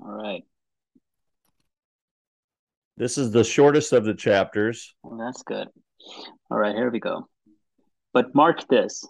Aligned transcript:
All 0.00 0.12
right. 0.12 0.44
This 2.96 3.18
is 3.18 3.32
the 3.32 3.44
shortest 3.44 3.92
of 3.92 4.04
the 4.04 4.14
chapters. 4.14 4.94
Well, 5.02 5.18
that's 5.18 5.42
good. 5.42 5.68
All 6.50 6.58
right, 6.58 6.74
here 6.76 6.90
we 6.90 7.00
go. 7.00 7.28
But 8.12 8.34
mark 8.34 8.68
this 8.68 9.04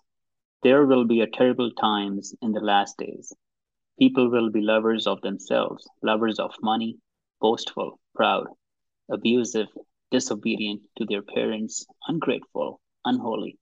there 0.62 0.87
will 0.87 1.05
be 1.05 1.20
a 1.20 1.27
terrible 1.27 1.70
times 1.73 2.34
in 2.41 2.52
the 2.52 2.61
last 2.61 2.97
days. 2.97 3.34
People 3.98 4.30
will 4.30 4.51
be 4.51 4.62
lovers 4.62 5.06
of 5.06 5.20
themselves, 5.20 5.87
lovers 6.02 6.39
of 6.39 6.52
money, 6.62 6.97
boastful, 7.39 8.01
proud, 8.14 8.47
abusive, 9.11 9.69
disobedient 10.11 10.80
to 10.97 11.05
their 11.05 11.20
parents, 11.20 11.84
ungrateful, 12.09 12.80
unholy, 13.05 13.59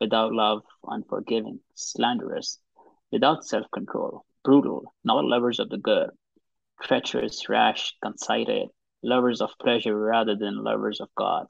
without 0.00 0.32
love, 0.32 0.62
unforgiving, 0.86 1.58
slanderous, 1.74 2.60
without 3.10 3.44
self 3.44 3.66
control, 3.72 4.24
brutal, 4.44 4.94
not 5.02 5.24
lovers 5.24 5.58
of 5.58 5.68
the 5.70 5.78
good, 5.78 6.10
treacherous, 6.82 7.48
rash, 7.48 7.94
conceited, 8.02 8.68
lovers 9.02 9.40
of 9.40 9.50
pleasure 9.60 9.98
rather 9.98 10.34
than 10.34 10.64
lovers 10.64 11.00
of 11.00 11.08
God, 11.16 11.46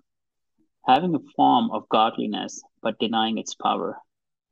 having 0.87 1.15
a 1.15 1.33
form 1.37 1.71
of 1.71 1.89
godliness 1.89 2.63
but 2.83 2.99
denying 2.99 3.39
its 3.39 3.55
power, 3.55 3.99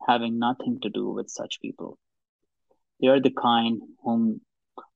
having 0.07 0.39
nothing 0.39 0.81
to 0.81 0.89
do 0.89 1.11
with 1.11 1.29
such 1.29 1.61
people. 1.61 1.99
They 3.01 3.09
are 3.09 3.21
the 3.21 3.31
kind 3.31 3.83
whom 4.03 4.41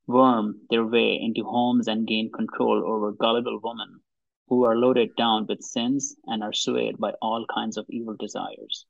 worm 0.06 0.61
their 0.70 0.86
way 0.86 1.19
into 1.20 1.45
homes 1.45 1.89
and 1.89 2.06
gain 2.06 2.31
control 2.31 2.84
over 2.86 3.12
gullible 3.12 3.61
women 3.62 4.01
who 4.48 4.64
are 4.64 4.77
loaded 4.77 5.17
down 5.17 5.47
with 5.48 5.61
sins 5.62 6.17
and 6.27 6.42
are 6.42 6.53
swayed 6.53 6.98
by 6.98 7.12
all 7.20 7.45
kinds 7.53 7.77
of 7.77 7.86
evil 7.91 8.14
desires. 8.17 8.86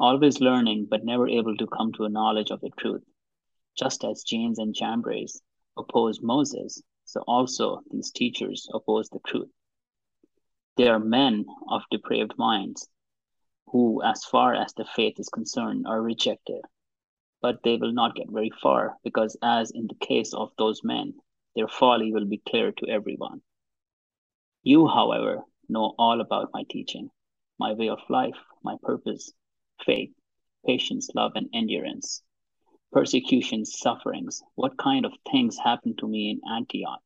Always 0.00 0.40
learning 0.40 0.86
but 0.90 1.04
never 1.04 1.28
able 1.28 1.56
to 1.58 1.66
come 1.66 1.92
to 1.92 2.04
a 2.04 2.08
knowledge 2.08 2.50
of 2.50 2.60
the 2.60 2.70
truth, 2.78 3.04
just 3.76 4.04
as 4.04 4.24
Jannes 4.24 4.58
and 4.58 4.74
Jambres 4.74 5.42
opposed 5.76 6.22
Moses, 6.22 6.82
so 7.04 7.20
also 7.26 7.80
these 7.90 8.10
teachers 8.10 8.68
oppose 8.72 9.08
the 9.08 9.20
truth. 9.26 9.50
They 10.76 10.88
are 10.88 10.98
men 10.98 11.44
of 11.68 11.82
depraved 11.90 12.34
minds, 12.38 12.88
who, 13.66 14.02
as 14.02 14.24
far 14.24 14.54
as 14.54 14.72
the 14.74 14.84
faith 14.84 15.18
is 15.18 15.28
concerned, 15.28 15.86
are 15.86 16.00
rejected. 16.00 16.62
But 17.40 17.62
they 17.64 17.76
will 17.76 17.92
not 17.92 18.14
get 18.14 18.30
very 18.30 18.50
far, 18.62 18.96
because, 19.02 19.36
as 19.42 19.70
in 19.70 19.86
the 19.86 20.06
case 20.06 20.32
of 20.32 20.52
those 20.56 20.82
men, 20.84 21.14
their 21.54 21.68
folly 21.68 22.12
will 22.12 22.26
be 22.26 22.42
clear 22.48 22.72
to 22.72 22.88
everyone. 22.88 23.42
You, 24.62 24.86
however, 24.86 25.42
know 25.68 25.94
all 25.98 26.20
about 26.20 26.50
my 26.54 26.64
teaching, 26.70 27.10
my 27.58 27.72
way 27.72 27.88
of 27.88 27.98
life, 28.08 28.38
my 28.62 28.76
purpose, 28.82 29.32
faith, 29.84 30.10
patience, 30.64 31.10
love, 31.14 31.32
and 31.34 31.48
endurance, 31.52 32.22
persecutions, 32.92 33.78
sufferings. 33.78 34.42
What 34.54 34.76
kind 34.76 35.06
of 35.06 35.14
things 35.30 35.56
happened 35.56 35.98
to 35.98 36.08
me 36.08 36.30
in 36.30 36.40
Antioch? 36.52 37.00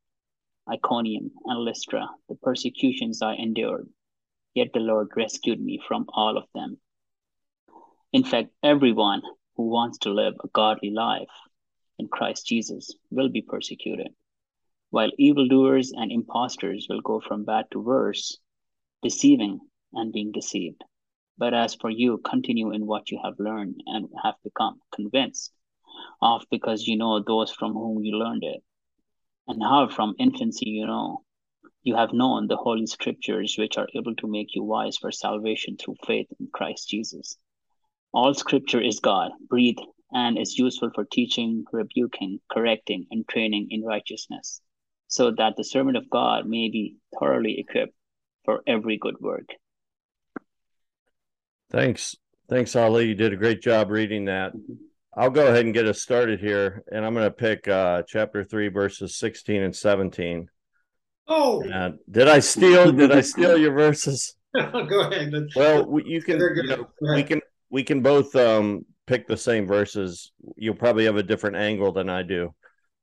Iconium, 0.69 1.31
and 1.45 1.61
Lystra, 1.61 2.09
the 2.29 2.35
persecutions 2.35 3.23
I 3.23 3.35
endured, 3.35 3.89
yet 4.53 4.73
the 4.75 4.81
Lord 4.81 5.11
rescued 5.15 5.61
me 5.61 5.81
from 5.87 6.07
all 6.09 6.37
of 6.37 6.49
them. 6.55 6.79
In 8.13 8.25
fact, 8.25 8.51
everyone 8.65 9.23
who 9.55 9.69
wants 9.69 9.99
to 9.99 10.11
live 10.11 10.35
a 10.43 10.49
godly 10.49 10.91
life 10.91 11.31
in 12.01 12.09
Christ 12.09 12.49
Jesus 12.49 12.93
will 13.11 13.29
be 13.29 13.43
persecuted, 13.43 14.13
while 14.91 15.13
evildoers 15.19 15.93
and 15.93 16.11
impostors 16.11 16.89
will 16.91 17.01
go 17.01 17.21
from 17.21 17.45
bad 17.45 17.67
to 17.71 17.79
worse, 17.79 18.39
deceiving 19.03 19.61
and 19.93 20.13
being 20.13 20.33
deceived. 20.33 20.83
But 21.39 21.55
as 21.55 21.77
for 21.77 21.91
you, 21.91 22.19
continue 22.19 22.73
in 22.73 22.87
what 22.87 23.13
you 23.13 23.21
have 23.23 23.39
learned 23.39 23.83
and 23.87 24.09
have 24.25 24.35
become 24.43 24.81
convinced 24.93 25.53
of 26.21 26.43
because 26.51 26.87
you 26.87 26.97
know 26.97 27.23
those 27.23 27.53
from 27.53 27.73
whom 27.73 28.03
you 28.03 28.17
learned 28.17 28.45
it 28.45 28.63
and 29.49 29.63
how 29.63 29.89
from 29.89 30.15
infancy 30.19 30.71
you 30.71 30.87
know 30.87 31.23
you 31.87 31.95
have 31.95 32.13
known 32.13 32.49
the 32.49 32.57
holy 32.57 32.87
scriptures 32.87 33.55
which 33.57 33.79
are 33.79 33.87
able 33.95 34.15
to 34.17 34.27
make 34.27 34.57
you 34.57 34.65
wise 34.65 34.97
for 34.97 35.13
salvation 35.13 35.77
through 35.77 35.95
faith 36.05 36.27
in 36.41 36.49
Christ 36.53 36.89
Jesus. 36.89 37.39
All 38.13 38.35
scripture 38.35 38.81
is 38.81 38.99
God, 38.99 39.31
breathed, 39.49 39.81
and 40.11 40.37
is 40.37 40.59
useful 40.59 40.91
for 40.93 41.05
teaching, 41.05 41.65
rebuking, 41.73 42.41
correcting, 42.51 43.07
and 43.13 43.27
training 43.29 43.69
in 43.71 43.85
righteousness, 43.85 44.61
so 45.07 45.31
that 45.39 45.55
the 45.57 45.63
servant 45.63 45.97
of 45.97 46.11
God 46.11 46.49
may 46.49 46.69
be 46.71 46.97
thoroughly 47.21 47.61
equipped 47.61 47.95
for 48.45 48.63
every 48.67 48.99
good 48.99 49.21
work. 49.21 49.51
Thanks. 51.71 52.17
Thanks, 52.49 52.75
Ali. 52.75 53.07
You 53.07 53.15
did 53.15 53.33
a 53.33 53.37
great 53.37 53.61
job 53.61 53.91
reading 53.91 54.25
that. 54.25 54.57
Mm-hmm. 54.57 54.86
I'll 55.17 55.31
go 55.31 55.47
ahead 55.47 55.65
and 55.65 55.73
get 55.73 55.87
us 55.87 56.03
started 56.03 56.41
here, 56.41 56.85
and 56.93 57.05
I'm 57.05 57.15
going 57.15 57.25
to 57.25 57.31
pick 57.31 57.67
uh, 57.69 58.03
chapter 58.07 58.45
three, 58.45 58.69
verses 58.69 59.17
16 59.17 59.63
and 59.63 59.75
17. 59.75 60.49
Oh, 61.29 61.67
uh, 61.69 61.93
did 62.11 62.29
I 62.29 62.41
steal? 62.41 62.93
did 62.93 63.11
I 63.11 63.23
steal 63.23 63.57
your 63.57 63.73
verses? 63.73 64.37
go 64.55 65.09
ahead. 65.09 65.33
Well, 65.57 65.99
you 66.05 66.21
can. 66.21 66.39
You 66.39 66.63
know, 66.65 66.89
we 67.01 67.23
can. 67.23 67.41
We 67.71 67.83
can 67.83 68.03
both 68.03 68.37
um, 68.37 68.85
pick 69.07 69.27
the 69.27 69.39
same 69.39 69.67
verses. 69.67 70.33
You'll 70.57 70.75
probably 70.75 71.07
have 71.07 71.17
a 71.17 71.23
different 71.23 71.57
angle 71.57 71.93
than 71.93 72.11
I 72.11 72.23
do, 72.23 72.55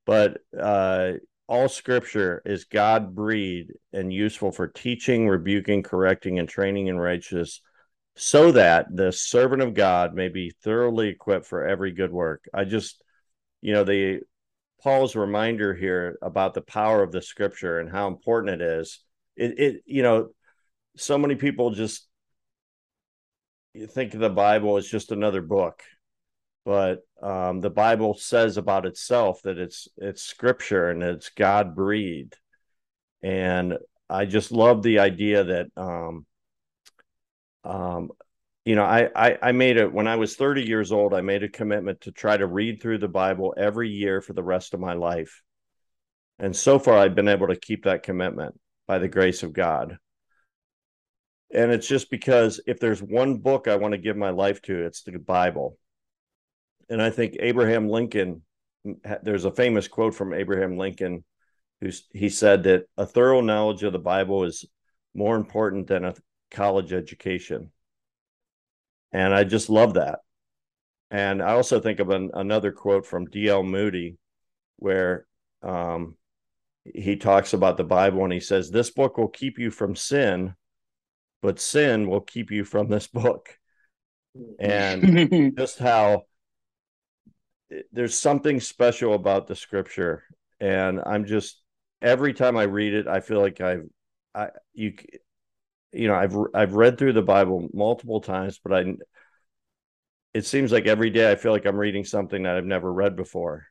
but 0.05 0.37
uh, 0.57 1.13
all 1.47 1.67
Scripture 1.67 2.43
is 2.45 2.65
God 2.65 3.15
breathed 3.15 3.71
and 3.91 4.13
useful 4.13 4.51
for 4.51 4.67
teaching, 4.67 5.27
rebuking, 5.27 5.81
correcting, 5.81 6.37
and 6.37 6.47
training 6.47 6.87
in 6.87 6.99
righteousness 6.99 7.61
so 8.15 8.51
that 8.51 8.85
the 8.95 9.11
servant 9.11 9.61
of 9.61 9.73
God 9.73 10.13
may 10.13 10.29
be 10.29 10.53
thoroughly 10.63 11.09
equipped 11.09 11.47
for 11.47 11.65
every 11.65 11.91
good 11.91 12.11
work. 12.11 12.45
I 12.53 12.63
just, 12.63 13.03
you 13.61 13.73
know, 13.73 13.83
the 13.83 14.21
Paul's 14.81 15.15
reminder 15.15 15.73
here 15.73 16.17
about 16.21 16.53
the 16.53 16.61
power 16.61 17.01
of 17.01 17.11
the 17.11 17.21
scripture 17.21 17.79
and 17.79 17.89
how 17.89 18.07
important 18.07 18.61
it 18.61 18.65
is. 18.79 18.99
It, 19.35 19.59
it 19.59 19.83
you 19.85 20.03
know, 20.03 20.29
so 20.95 21.17
many 21.17 21.35
people 21.35 21.71
just 21.71 22.07
think 23.91 24.13
of 24.13 24.19
the 24.19 24.29
Bible 24.29 24.77
as 24.77 24.87
just 24.87 25.11
another 25.11 25.41
book, 25.41 25.81
but 26.65 26.99
um, 27.21 27.61
the 27.61 27.71
Bible 27.71 28.13
says 28.13 28.57
about 28.57 28.85
itself 28.85 29.41
that 29.43 29.57
it's 29.57 29.87
it's 29.97 30.21
scripture 30.21 30.89
and 30.89 31.01
it's 31.01 31.29
God 31.29 31.75
breathed, 31.75 32.37
and 33.23 33.77
I 34.09 34.25
just 34.25 34.51
love 34.51 34.83
the 34.83 34.99
idea 34.99 35.43
that 35.45 35.67
um, 35.75 36.27
um, 37.63 38.11
you 38.65 38.75
know, 38.75 38.83
I, 38.83 39.09
I 39.15 39.37
I 39.41 39.51
made 39.51 39.77
it 39.77 39.91
when 39.91 40.07
I 40.07 40.15
was 40.15 40.35
30 40.35 40.63
years 40.63 40.91
old. 40.91 41.13
I 41.13 41.21
made 41.21 41.43
a 41.43 41.49
commitment 41.49 42.01
to 42.01 42.11
try 42.11 42.37
to 42.37 42.47
read 42.47 42.81
through 42.81 42.99
the 42.99 43.07
Bible 43.07 43.53
every 43.57 43.89
year 43.89 44.21
for 44.21 44.33
the 44.33 44.43
rest 44.43 44.73
of 44.73 44.79
my 44.79 44.93
life, 44.93 45.43
and 46.39 46.55
so 46.55 46.79
far 46.79 46.97
I've 46.97 47.15
been 47.15 47.27
able 47.27 47.47
to 47.47 47.55
keep 47.55 47.83
that 47.83 48.03
commitment 48.03 48.59
by 48.87 48.99
the 48.99 49.07
grace 49.07 49.43
of 49.43 49.53
God. 49.53 49.97
And 51.53 51.71
it's 51.71 51.87
just 51.87 52.09
because 52.09 52.59
if 52.65 52.79
there's 52.79 53.01
one 53.01 53.37
book 53.37 53.67
I 53.67 53.75
want 53.75 53.91
to 53.91 53.99
give 53.99 54.17
my 54.17 54.31
life 54.31 54.61
to, 54.63 54.85
it's 54.85 55.03
the 55.03 55.19
Bible. 55.19 55.77
And 56.89 57.01
I 57.01 57.11
think 57.11 57.37
Abraham 57.39 57.87
Lincoln, 57.87 58.41
there's 59.21 59.45
a 59.45 59.51
famous 59.51 59.87
quote 59.87 60.15
from 60.15 60.33
Abraham 60.33 60.77
Lincoln, 60.77 61.23
who 61.79 61.91
he 62.11 62.29
said 62.29 62.63
that 62.63 62.85
a 62.97 63.05
thorough 63.05 63.41
knowledge 63.41 63.83
of 63.83 63.93
the 63.93 63.99
Bible 63.99 64.45
is 64.45 64.65
more 65.13 65.35
important 65.35 65.87
than 65.87 66.05
a 66.05 66.15
college 66.53 66.93
education. 66.93 67.71
And 69.11 69.33
I 69.33 69.43
just 69.43 69.69
love 69.69 69.95
that. 69.95 70.19
And 71.11 71.43
I 71.43 71.53
also 71.53 71.79
think 71.79 71.99
of 71.99 72.09
an, 72.09 72.31
another 72.33 72.71
quote 72.71 73.05
from 73.05 73.25
D.L. 73.25 73.63
Moody 73.63 74.17
where 74.77 75.25
um, 75.61 76.15
he 76.83 77.15
talks 77.15 77.53
about 77.53 77.77
the 77.77 77.83
Bible 77.83 78.23
and 78.23 78.33
he 78.33 78.39
says, 78.39 78.71
This 78.71 78.89
book 78.89 79.17
will 79.17 79.27
keep 79.27 79.59
you 79.59 79.69
from 79.69 79.95
sin, 79.95 80.55
but 81.41 81.59
sin 81.59 82.09
will 82.09 82.21
keep 82.21 82.51
you 82.51 82.65
from 82.65 82.89
this 82.89 83.07
book. 83.07 83.57
And 84.59 85.55
just 85.57 85.77
how 85.77 86.23
there's 87.91 88.17
something 88.17 88.59
special 88.59 89.13
about 89.13 89.47
the 89.47 89.55
scripture. 89.55 90.23
And 90.59 90.99
I'm 91.05 91.25
just, 91.25 91.61
every 92.01 92.33
time 92.33 92.57
I 92.57 92.63
read 92.63 92.93
it, 92.93 93.07
I 93.07 93.19
feel 93.19 93.39
like 93.39 93.61
I've, 93.61 93.85
I, 94.33 94.49
you, 94.73 94.93
you 95.93 96.07
know 96.07 96.15
i've 96.15 96.35
i've 96.53 96.73
read 96.73 96.97
through 96.97 97.13
the 97.13 97.21
bible 97.21 97.69
multiple 97.73 98.21
times 98.21 98.59
but 98.63 98.73
i 98.73 98.93
it 100.33 100.45
seems 100.45 100.71
like 100.71 100.87
every 100.87 101.09
day 101.09 101.31
i 101.31 101.35
feel 101.35 101.51
like 101.51 101.65
i'm 101.65 101.77
reading 101.77 102.03
something 102.03 102.43
that 102.43 102.55
i've 102.55 102.65
never 102.65 102.91
read 102.91 103.15
before 103.15 103.67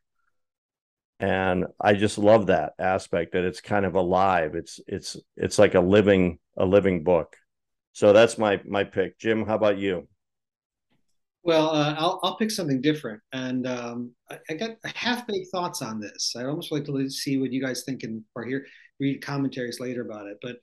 and 1.23 1.67
I 1.81 1.95
just 1.95 2.19
love 2.19 2.49
that 2.49 2.73
aspect 2.81 3.33
that 3.33 3.45
it's 3.45 3.61
kind 3.61 3.87
of 3.87 3.95
alive. 3.95 4.57
It's 4.57 4.81
it's 4.89 5.17
it's 5.37 5.57
like 5.57 5.77
a 5.77 5.81
living 5.81 6.41
a 6.57 6.67
living 6.67 7.05
book. 7.05 7.37
So 7.93 8.13
that's 8.13 8.39
my 8.39 8.61
my 8.67 8.83
pick. 8.83 9.21
Jim, 9.21 9.47
how 9.47 9.55
about 9.55 9.79
you? 9.79 10.09
Well, 11.45 11.71
uh, 11.71 11.95
I'll 11.97 12.19
I'll 12.25 12.37
pick 12.37 12.51
something 12.51 12.81
different, 12.81 13.21
and 13.33 13.69
um, 13.69 14.11
I, 14.29 14.39
I, 14.51 14.55
got 14.55 14.71
half 14.85 15.27
baked 15.27 15.51
thoughts 15.53 15.81
on 15.81 16.01
this. 16.01 16.35
i'd 16.37 16.47
almost 16.47 16.73
like 16.73 16.85
to 16.85 17.09
see 17.09 17.39
what 17.39 17.53
you 17.53 17.63
guys 17.63 17.85
think 17.85 18.03
and 18.03 18.23
or 18.35 18.45
hear 18.45 18.67
read 18.99 19.25
commentaries 19.25 19.79
later 19.79 20.03
about 20.03 20.27
it. 20.27 20.39
But 20.43 20.57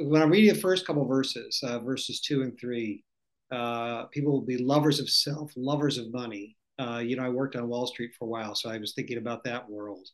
when 0.00 0.22
I'm 0.22 0.30
reading 0.30 0.54
the 0.54 0.60
first 0.60 0.86
couple 0.86 1.04
verses, 1.06 1.60
uh, 1.62 1.78
verses 1.80 2.20
two 2.20 2.42
and 2.42 2.58
three, 2.58 3.04
uh, 3.50 4.04
people 4.06 4.32
will 4.32 4.46
be 4.46 4.58
lovers 4.58 5.00
of 5.00 5.08
self, 5.08 5.52
lovers 5.56 5.98
of 5.98 6.12
money. 6.12 6.56
Uh, 6.78 6.98
you 6.98 7.16
know, 7.16 7.24
I 7.24 7.28
worked 7.28 7.56
on 7.56 7.68
Wall 7.68 7.86
Street 7.86 8.12
for 8.18 8.26
a 8.26 8.28
while, 8.28 8.54
so 8.54 8.68
I 8.70 8.78
was 8.78 8.92
thinking 8.94 9.18
about 9.18 9.44
that 9.44 9.68
world. 9.68 10.06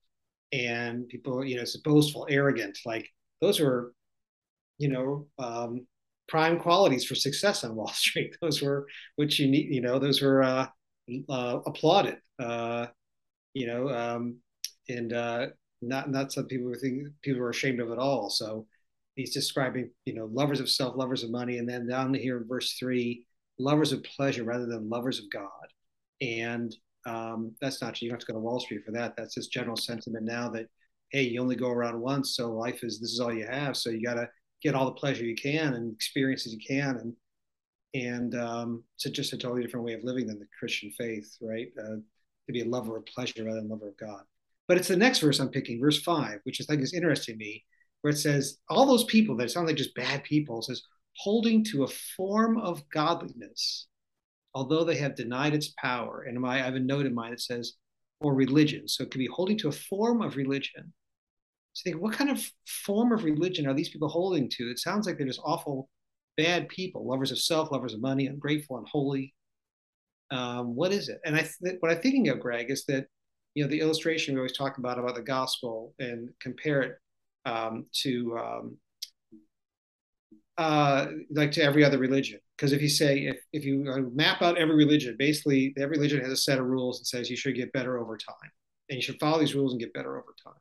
And 0.53 1.09
people, 1.09 1.45
you 1.45 1.57
know, 1.57 1.63
it's 1.63 1.77
boastful, 1.79 2.27
arrogant, 2.29 2.79
like 2.85 3.09
those 3.41 3.59
are, 3.59 3.93
you 4.79 4.89
know, 4.89 5.27
um, 5.39 5.87
prime 6.29 6.59
qualities 6.59 7.05
for 7.05 7.15
success 7.15 7.65
on 7.65 7.75
Wall 7.75 7.89
Street. 7.93 8.37
Those 8.41 8.63
were 8.63 8.87
which 9.17 9.39
you 9.39 9.49
need, 9.49 9.75
you 9.75 9.81
know, 9.81 9.99
those 9.99 10.23
were 10.23 10.43
uh, 10.43 10.67
uh, 11.29 11.61
applauded, 11.67 12.19
uh, 12.39 12.87
you 13.55 13.67
know, 13.67 13.89
um, 13.89 14.37
and 14.89 15.13
uh, 15.13 15.47
not 15.81 16.11
not 16.11 16.33
some 16.33 16.47
people 16.47 16.67
were 16.67 16.77
think 16.77 17.09
people 17.23 17.41
were 17.41 17.51
ashamed 17.51 17.81
of 17.81 17.91
at 17.91 17.99
all. 17.99 18.31
So 18.31 18.67
he's 19.17 19.35
describing, 19.35 19.91
you 20.05 20.15
know, 20.15 20.29
lovers 20.33 20.61
of 20.61 20.69
self, 20.69 20.97
lovers 20.97 21.23
of 21.23 21.31
money, 21.31 21.59
and 21.59 21.69
then 21.69 21.87
down 21.87 22.15
here 22.15 22.39
in 22.39 22.49
verse 22.49 22.77
three, 22.79 23.27
lovers 23.59 23.93
of 23.93 24.03
pleasure 24.03 24.45
rather 24.45 24.67
than 24.67 24.89
lovers 24.89 25.19
of 25.19 25.31
God. 25.31 25.49
And 26.21 26.75
um, 27.07 27.55
that's 27.61 27.83
not 27.83 27.95
true, 27.95 28.07
you 28.07 28.11
don't 28.11 28.21
have 28.21 28.27
to 28.27 28.33
go 28.33 28.39
to 28.39 28.41
Wall 28.41 28.61
Street 28.61 28.85
for 28.85 28.93
that. 28.93 29.15
That's 29.17 29.35
his 29.35 29.49
general 29.49 29.77
sentiment 29.77 30.25
now 30.25 30.49
that 30.51 30.67
hey, 31.11 31.25
you 31.25 31.43
only 31.43 31.57
go 31.57 31.69
around 31.69 32.01
once, 32.01 32.37
so 32.37 32.53
life 32.53 32.83
is 32.83 32.99
this 32.99 33.13
is 33.13 33.21
all 33.21 33.35
you 33.35 33.47
have. 33.47 33.77
So 33.77 33.91
you 33.91 34.03
got 34.03 34.15
to 34.15 34.31
get 34.63 34.75
all 34.75 34.87
the 34.87 34.93
pleasure 34.93 35.25
you 35.25 35.35
can 35.35 35.75
and 35.75 35.93
experiences 35.93 36.55
you 36.55 36.61
can 36.67 36.97
and 36.97 37.13
and 37.95 38.35
um, 38.35 38.83
it's 38.95 39.11
just 39.11 39.35
a 39.35 39.37
totally 39.37 39.63
different 39.63 39.85
way 39.85 39.93
of 39.93 40.03
living 40.03 40.27
than 40.27 40.39
the 40.39 40.47
Christian 40.59 40.91
faith, 40.97 41.37
right? 41.43 41.69
Uh, 41.79 41.97
to 42.47 42.53
be 42.53 42.63
a 42.63 42.65
lover 42.65 42.97
of 42.97 43.05
pleasure 43.05 43.45
rather 43.45 43.61
than 43.61 43.69
lover 43.69 43.89
of 43.89 43.97
God. 43.99 44.23
But 44.67 44.79
it's 44.79 44.89
the 44.89 44.97
next 44.97 45.19
verse 45.19 45.41
I'm 45.41 45.51
picking, 45.51 45.79
verse 45.79 46.03
five, 46.03 46.39
which 46.45 46.59
is 46.59 46.67
think 46.67 46.81
is 46.81 46.95
interesting 46.95 47.35
to 47.35 47.39
me, 47.39 47.65
where 48.03 48.13
it 48.13 48.19
says 48.19 48.59
all 48.69 48.87
those 48.87 49.05
people 49.05 49.37
that 49.37 49.51
sound 49.51 49.67
like 49.67 49.77
just 49.77 49.95
bad 49.95 50.23
people 50.25 50.63
says 50.63 50.83
holding 51.17 51.65
to 51.65 51.85
a 51.85 51.89
form 52.17 52.59
of 52.59 52.89
godliness, 52.91 53.87
although 54.55 54.85
they 54.85 54.97
have 54.97 55.17
denied 55.17 55.55
its 55.55 55.73
power. 55.81 56.23
And 56.23 56.41
my, 56.41 56.57
I 56.57 56.63
have 56.63 56.75
a 56.75 56.81
note 56.81 57.07
in 57.07 57.15
mine 57.15 57.31
that 57.31 57.41
says 57.41 57.75
or 58.21 58.35
religion, 58.35 58.87
so 58.87 59.03
it 59.03 59.11
could 59.11 59.19
be 59.19 59.29
holding 59.33 59.59
to 59.59 59.69
a 59.69 59.73
form 59.73 60.23
of 60.23 60.37
religion 60.37 60.93
so 61.75 61.83
think, 61.85 62.03
what 62.03 62.13
kind 62.13 62.31
of 62.31 62.43
form 62.67 63.13
of 63.13 63.25
religion 63.25 63.67
are 63.67 63.75
these 63.75 63.89
people 63.89 64.09
holding 64.09 64.49
to? 64.51 64.71
It 64.71 64.79
sounds 64.79 65.07
like 65.07 65.17
they're 65.17 65.27
just 65.27 65.41
awful, 65.43 65.89
bad 66.37 66.69
people, 66.69 67.07
lovers 67.09 67.33
of 67.33 67.41
self, 67.41 67.73
lovers 67.73 67.95
of 67.95 68.01
money, 68.01 68.27
ungrateful, 68.27 68.79
unholy. 68.79 69.35
Um, 70.31 70.75
what 70.75 70.93
is 70.93 71.09
it? 71.09 71.21
And 71.25 71.37
I 71.37 71.41
th- 71.41 71.77
what 71.81 71.91
I'm 71.91 72.01
thinking 72.01 72.29
of, 72.29 72.41
Greg, 72.41 72.71
is 72.71 72.85
that 72.87 73.07
you 73.55 73.65
know 73.65 73.71
the 73.71 73.81
illustration 73.81 74.35
we 74.35 74.41
always 74.41 74.57
talk 74.57 74.79
about 74.79 74.99
about 74.99 75.15
the 75.15 75.23
gospel 75.23 75.95
and 75.99 76.31
compare 76.41 76.83
it 76.83 76.99
um, 77.45 77.87
to 78.03 78.39
um, 78.39 78.77
uh, 80.59 81.07
like 81.31 81.53
to 81.53 81.63
every 81.63 81.85
other 81.85 81.99
religion. 81.99 82.39
Because 82.57 82.73
if 82.73 82.83
you 82.83 82.89
say 82.89 83.27
if 83.27 83.39
if 83.53 83.65
you 83.65 84.11
map 84.15 84.43
out 84.43 84.59
every 84.59 84.77
religion, 84.77 85.17
basically 85.19 85.75
every 85.79 85.97
religion 85.97 86.21
has 86.21 86.33
a 86.33 86.37
set 86.37 86.59
of 86.59 86.67
rules 86.67 86.99
and 86.99 87.07
says 87.07 87.31
you 87.31 87.37
should 87.37 87.57
get 87.57 87.73
better 87.73 87.99
over 87.99 88.17
time, 88.17 88.51
and 88.89 88.97
you 88.97 89.03
should 89.03 89.19
follow 89.21 89.41
these 89.41 89.55
rules 89.55 89.73
and 89.73 89.81
get 89.81 89.93
better 89.95 90.17
over 90.17 90.35
time. 90.45 90.55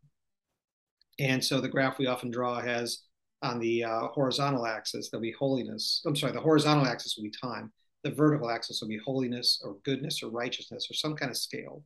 And 1.20 1.44
so 1.44 1.62
the 1.62 1.70
graph 1.70 2.00
we 2.00 2.08
often 2.08 2.32
draw 2.32 2.60
has 2.62 3.04
on 3.44 3.60
the 3.60 3.84
uh, 3.84 4.08
horizontal 4.08 4.66
axis, 4.66 5.10
there'll 5.10 5.22
be 5.22 5.36
holiness. 5.38 6.02
I'm 6.06 6.16
sorry, 6.16 6.34
the 6.34 6.40
horizontal 6.40 6.86
axis 6.86 7.16
will 7.18 7.24
be 7.24 7.32
time. 7.32 7.72
The 8.04 8.12
vertical 8.12 8.50
axis 8.50 8.82
will 8.82 8.88
be 8.88 9.00
holiness 9.04 9.62
or 9.64 9.78
goodness 9.84 10.24
or 10.24 10.30
righteousness 10.30 10.88
or 10.90 10.94
some 10.94 11.16
kind 11.16 11.30
of 11.30 11.38
scale. 11.38 11.84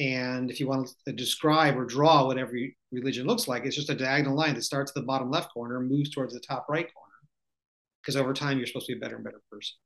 And 0.00 0.50
if 0.50 0.60
you 0.60 0.68
want 0.68 0.90
to 1.06 1.12
describe 1.12 1.76
or 1.76 1.86
draw 1.86 2.26
what 2.26 2.38
every 2.38 2.76
religion 2.92 3.26
looks 3.26 3.48
like, 3.48 3.64
it's 3.64 3.76
just 3.76 3.90
a 3.90 3.94
diagonal 3.94 4.36
line 4.36 4.54
that 4.54 4.62
starts 4.62 4.90
at 4.90 4.94
the 4.94 5.02
bottom 5.02 5.30
left 5.30 5.52
corner 5.52 5.80
moves 5.80 6.10
towards 6.10 6.34
the 6.34 6.40
top 6.40 6.66
right 6.68 6.92
corner. 6.92 7.08
Because 8.02 8.16
over 8.16 8.34
time, 8.34 8.58
you're 8.58 8.66
supposed 8.66 8.86
to 8.86 8.92
be 8.94 8.98
a 8.98 9.00
better 9.00 9.16
and 9.16 9.24
better 9.24 9.40
person. 9.50 9.76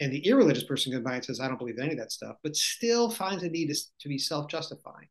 And 0.00 0.12
the 0.12 0.26
irreligious 0.26 0.64
person 0.64 0.92
comes 0.92 1.04
by 1.04 1.14
and 1.16 1.24
says, 1.24 1.40
I 1.40 1.46
don't 1.46 1.58
believe 1.58 1.76
in 1.76 1.84
any 1.84 1.92
of 1.92 1.98
that 1.98 2.12
stuff, 2.12 2.36
but 2.42 2.56
still 2.56 3.10
finds 3.10 3.44
a 3.44 3.48
need 3.48 3.68
to, 3.68 3.74
to 4.00 4.08
be 4.08 4.18
self 4.18 4.48
justifying 4.48 5.08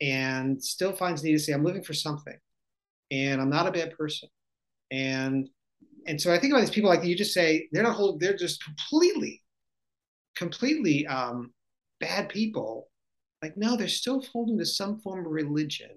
and 0.00 0.62
still 0.62 0.92
finds 0.92 1.22
need 1.22 1.32
to 1.32 1.38
say, 1.38 1.52
I'm 1.52 1.64
living 1.64 1.82
for 1.82 1.92
something 1.92 2.36
and 3.10 3.40
I'm 3.40 3.50
not 3.50 3.66
a 3.66 3.72
bad 3.72 3.96
person. 3.96 4.28
And 4.90 5.48
and 6.06 6.20
so 6.20 6.32
I 6.32 6.38
think 6.38 6.52
about 6.52 6.60
these 6.60 6.70
people 6.70 6.88
like 6.88 7.04
you 7.04 7.14
just 7.14 7.34
say 7.34 7.68
they're 7.72 7.82
not 7.82 7.94
whole, 7.94 8.16
they're 8.18 8.36
just 8.36 8.64
completely, 8.64 9.42
completely 10.34 11.06
um, 11.06 11.52
bad 12.00 12.30
people. 12.30 12.88
Like, 13.42 13.56
no, 13.56 13.76
they're 13.76 13.88
still 13.88 14.22
holding 14.32 14.58
to 14.58 14.66
some 14.66 15.00
form 15.00 15.24
of 15.26 15.32
religion, 15.32 15.90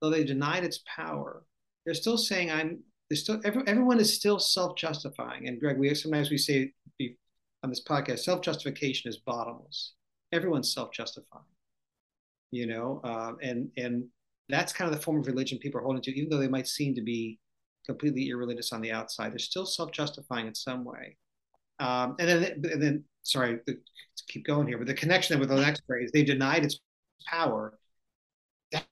though 0.00 0.10
they 0.10 0.24
denied 0.24 0.64
its 0.64 0.80
power. 0.86 1.44
They're 1.84 1.94
still 1.94 2.18
saying, 2.18 2.50
I'm 2.50 2.80
there's 3.08 3.22
still 3.22 3.40
every, 3.44 3.62
everyone 3.66 4.00
is 4.00 4.14
still 4.14 4.38
self-justifying. 4.38 5.48
And 5.48 5.58
Greg, 5.58 5.78
we 5.78 5.94
sometimes 5.94 6.30
we 6.30 6.38
say 6.38 6.72
on 7.62 7.70
this 7.70 7.82
podcast, 7.82 8.20
self-justification 8.20 9.08
is 9.08 9.18
bottomless. 9.18 9.94
Everyone's 10.32 10.74
self-justifying 10.74 11.44
you 12.50 12.66
know, 12.66 13.00
uh, 13.04 13.32
and 13.42 13.70
and 13.76 14.04
that's 14.48 14.72
kind 14.72 14.90
of 14.90 14.96
the 14.96 15.02
form 15.02 15.18
of 15.18 15.26
religion 15.26 15.58
people 15.58 15.80
are 15.80 15.84
holding 15.84 16.02
to, 16.02 16.16
even 16.16 16.30
though 16.30 16.38
they 16.38 16.48
might 16.48 16.66
seem 16.66 16.94
to 16.94 17.02
be 17.02 17.38
completely 17.86 18.28
irreligious 18.30 18.72
on 18.72 18.80
the 18.80 18.92
outside. 18.92 19.32
They're 19.32 19.38
still 19.38 19.66
self-justifying 19.66 20.46
in 20.46 20.54
some 20.54 20.84
way. 20.84 21.16
Um, 21.80 22.16
and 22.18 22.28
then, 22.28 22.42
and 22.72 22.82
then, 22.82 23.04
sorry, 23.28 23.58
to 23.66 23.76
keep 24.28 24.46
going 24.46 24.66
here, 24.66 24.78
but 24.78 24.86
the 24.86 24.94
connection 24.94 25.38
with 25.38 25.48
the 25.48 25.56
next 25.56 25.82
phrase, 25.86 26.10
they 26.12 26.24
denied 26.24 26.64
its 26.64 26.80
power. 27.26 27.78
That, 28.72 28.86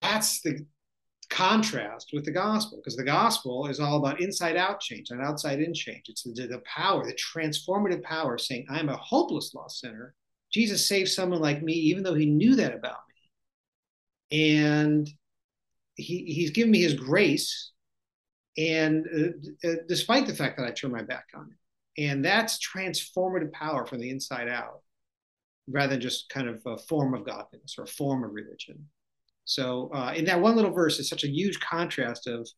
that's 0.00 0.40
the 0.42 0.66
contrast 1.30 2.10
with 2.12 2.24
the 2.24 2.30
gospel, 2.30 2.78
because 2.78 2.96
the 2.96 3.04
gospel 3.04 3.66
is 3.66 3.80
all 3.80 3.96
about 3.96 4.20
inside-out 4.20 4.80
change, 4.80 5.10
and 5.10 5.22
outside-in 5.22 5.72
change. 5.74 6.04
It's 6.08 6.22
the, 6.22 6.46
the 6.46 6.62
power, 6.64 7.04
the 7.04 7.14
transformative 7.14 8.02
power, 8.02 8.38
saying, 8.38 8.66
"I'm 8.68 8.88
a 8.88 8.96
hopeless 8.96 9.54
lost 9.54 9.80
sinner." 9.80 10.14
Jesus 10.52 10.86
saved 10.86 11.08
someone 11.08 11.40
like 11.40 11.62
me, 11.62 11.72
even 11.72 12.02
though 12.02 12.12
he 12.12 12.26
knew 12.26 12.56
that 12.56 12.74
about 12.74 12.98
me. 13.08 14.38
And 14.38 15.08
he, 15.94 16.24
he's 16.24 16.50
given 16.50 16.70
me 16.70 16.82
his 16.82 16.92
grace. 16.92 17.70
And 18.58 19.06
uh, 19.06 19.68
uh, 19.68 19.76
despite 19.88 20.26
the 20.26 20.34
fact 20.34 20.58
that 20.58 20.66
I 20.66 20.72
turned 20.72 20.92
my 20.92 21.02
back 21.02 21.28
on 21.34 21.48
it, 21.50 21.56
and 21.98 22.24
that's 22.24 22.58
transformative 22.58 23.52
power 23.52 23.86
from 23.86 24.00
the 24.00 24.10
inside 24.10 24.48
out, 24.48 24.80
rather 25.68 25.92
than 25.92 26.00
just 26.00 26.28
kind 26.28 26.48
of 26.48 26.60
a 26.66 26.78
form 26.78 27.14
of 27.14 27.24
godliness 27.24 27.76
or 27.78 27.84
a 27.84 27.88
form 27.88 28.24
of 28.24 28.32
religion. 28.32 28.88
So, 29.44 29.90
uh, 29.92 30.12
in 30.14 30.24
that 30.26 30.40
one 30.40 30.56
little 30.56 30.72
verse, 30.72 30.98
is 30.98 31.08
such 31.08 31.24
a 31.24 31.30
huge 31.30 31.60
contrast 31.60 32.26
of 32.26 32.48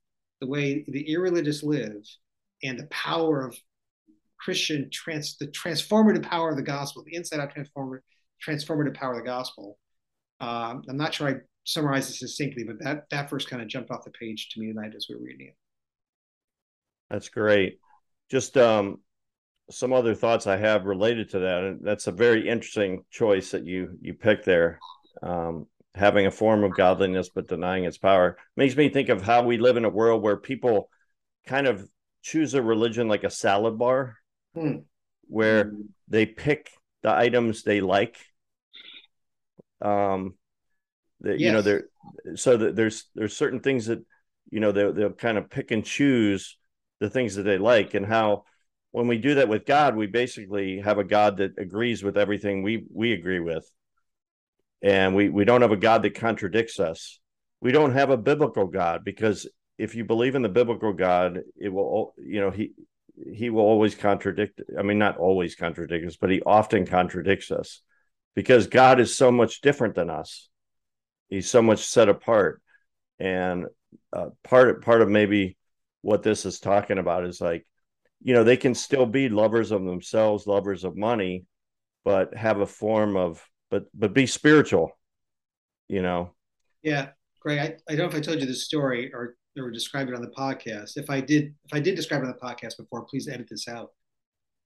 the 0.41 0.47
way 0.47 0.85
the 0.89 1.11
irreligious 1.11 1.63
live 1.63 2.05
and 2.63 2.79
the 2.79 2.87
power 2.87 3.47
of 3.47 3.57
Christian 4.39 4.91
trans 4.93 5.37
the 5.39 5.49
transformative 5.49 6.23
power 6.23 6.51
of 6.51 6.57
the 6.57 6.63
gospel, 6.63 7.03
the 7.05 7.15
inside 7.15 7.41
out 7.41 7.55
transformative 7.55 8.01
transformative 8.47 8.95
power 8.95 9.13
of 9.13 9.19
the 9.19 9.25
gospel. 9.25 9.79
Um, 10.41 10.83
I'm 10.89 10.97
not 10.97 11.15
sure 11.15 11.29
I 11.29 11.35
summarized 11.65 12.11
this 12.11 12.19
succinctly, 12.21 12.65
but 12.65 12.79
that 12.81 13.09
that 13.11 13.31
verse 13.31 13.47
kind 13.47 13.63
of 13.63 13.69
jumped 13.69 13.91
off 13.91 14.05
the 14.05 14.11
page 14.11 14.51
to 14.51 14.61
me 14.61 14.73
tonight 14.73 14.93
as 14.95 15.07
we 15.09 15.17
were 15.17 15.23
reading 15.23 15.49
it. 15.49 15.57
That's 17.11 17.29
great. 17.29 17.79
Just 18.31 18.57
um, 18.57 18.99
some 19.71 19.93
other 19.93 20.15
thoughts 20.15 20.47
I 20.47 20.57
have 20.57 20.85
related 20.85 21.31
to 21.31 21.41
that, 21.41 21.65
and 21.65 21.81
that's 21.83 22.07
a 22.07 22.13
very 22.13 22.49
interesting 22.49 23.05
choice 23.11 23.51
that 23.53 23.65
you 23.65 23.99
you 24.01 24.15
picked 24.15 24.45
there. 24.45 24.79
Um, 25.23 25.67
having 25.95 26.27
a 26.27 26.31
form 26.31 26.65
of 26.65 26.75
godliness 26.75 27.29
but 27.29 27.47
denying 27.47 27.85
its 27.85 27.99
power 27.99 28.37
makes 28.57 28.77
me 28.77 28.89
think 28.89 29.09
of 29.09 29.23
how 29.23 29.45
we 29.45 29.59
live 29.59 29.77
in 29.77 29.85
a 29.85 29.89
world 29.89 30.23
where 30.23 30.37
people 30.37 30.91
kind 31.47 31.69
of 31.69 31.89
choose 32.21 32.55
a 32.55 32.61
religion 32.61 33.07
like 33.07 33.23
a 33.23 33.31
salad 33.31 33.79
bar 33.79 34.17
hmm. 34.55 34.79
where 35.29 35.67
hmm. 35.67 35.83
they 36.09 36.27
pick 36.27 36.71
the 37.03 37.15
items 37.15 37.63
they 37.63 37.81
like. 37.81 38.17
Um, 39.81 40.35
the, 41.21 41.33
yes. 41.33 41.41
you 41.41 41.53
know, 41.53 41.63
there, 41.63 41.85
so 42.35 42.57
that 42.57 42.75
there's 42.75 43.05
there's 43.15 43.37
certain 43.37 43.61
things 43.61 43.87
that 43.87 44.05
you 44.51 44.61
know 44.61 44.73
they 44.73 44.91
they'll 44.91 45.13
kind 45.13 45.39
of 45.39 45.51
pick 45.51 45.71
and 45.71 45.85
choose 45.85 46.59
the 47.01 47.11
things 47.11 47.37
that 47.37 47.43
they 47.43 47.59
like, 47.59 47.95
and 47.95 48.07
how 48.07 48.45
when 48.95 49.09
we 49.09 49.19
do 49.19 49.35
that 49.35 49.49
with 49.49 49.67
God, 49.67 49.97
we 49.97 50.07
basically 50.07 50.79
have 50.79 50.99
a 50.99 51.05
God 51.05 51.39
that 51.39 51.59
agrees 51.59 52.05
with 52.05 52.17
everything 52.17 52.63
we 52.63 52.85
we 52.93 53.13
agree 53.13 53.41
with, 53.41 53.69
and 54.83 55.17
we 55.17 55.29
we 55.31 55.45
don't 55.45 55.63
have 55.63 55.73
a 55.73 55.77
God 55.77 56.03
that 56.03 56.15
contradicts 56.15 56.79
us. 56.79 57.19
We 57.61 57.73
don't 57.73 57.93
have 57.95 58.11
a 58.11 58.17
biblical 58.17 58.69
God 58.69 59.05
because 59.05 59.49
if 59.79 59.97
you 59.97 60.05
believe 60.05 60.37
in 60.37 60.43
the 60.43 60.49
biblical 60.49 60.93
God, 60.93 61.41
it 61.59 61.71
will 61.71 62.15
you 62.19 62.41
know 62.41 62.51
he 62.53 62.73
he 63.35 63.51
will 63.51 63.63
always 63.63 63.97
contradict. 63.97 64.61
I 64.79 64.83
mean, 64.83 64.99
not 64.99 65.17
always 65.19 65.57
contradict 65.57 66.07
us, 66.07 66.17
but 66.17 66.31
he 66.31 66.41
often 66.43 66.87
contradicts 66.87 67.51
us. 67.51 67.83
because 68.35 68.67
God 68.67 69.01
is 69.01 69.17
so 69.17 69.31
much 69.31 69.61
different 69.61 69.95
than 69.95 70.11
us. 70.11 70.49
He's 71.29 71.49
so 71.49 71.63
much 71.63 71.85
set 71.85 72.09
apart. 72.09 72.61
And 73.19 73.67
uh, 74.13 74.31
part 74.43 74.85
part 74.85 75.03
of 75.03 75.09
maybe 75.09 75.57
what 76.03 76.23
this 76.23 76.45
is 76.45 76.61
talking 76.61 76.99
about 76.99 77.25
is 77.25 77.41
like, 77.41 77.67
you 78.25 78.33
know, 78.33 78.43
they 78.43 78.57
can 78.57 78.75
still 78.75 79.07
be 79.07 79.29
lovers 79.29 79.71
of 79.71 79.85
themselves, 79.85 80.47
lovers 80.47 80.83
of 80.83 80.97
money, 80.97 81.45
but 82.05 82.35
have 82.35 82.61
a 82.61 82.67
form 82.67 83.17
of 83.17 83.47
but 83.71 83.85
but 83.95 84.15
be 84.15 84.27
spiritual, 84.27 84.91
you 85.89 86.03
know. 86.03 86.33
Yeah, 86.83 87.11
Greg. 87.41 87.59
I, 87.59 87.93
I 87.93 87.97
don't 87.97 88.11
know 88.11 88.13
if 88.13 88.15
I 88.17 88.21
told 88.21 88.41
you 88.41 88.47
this 88.47 88.65
story 88.65 89.13
or 89.13 89.37
or 89.59 89.71
described 89.71 90.11
it 90.11 90.17
on 90.17 90.23
the 90.23 90.31
podcast. 90.31 90.97
If 90.97 91.11
I 91.11 91.21
did, 91.21 91.55
if 91.65 91.75
I 91.75 91.81
did 91.81 91.95
describe 91.95 92.23
it 92.23 92.27
on 92.27 92.35
the 92.35 92.47
podcast 92.47 92.79
before, 92.79 93.05
please 93.05 93.29
edit 93.29 93.47
this 93.49 93.69
out. 93.69 93.91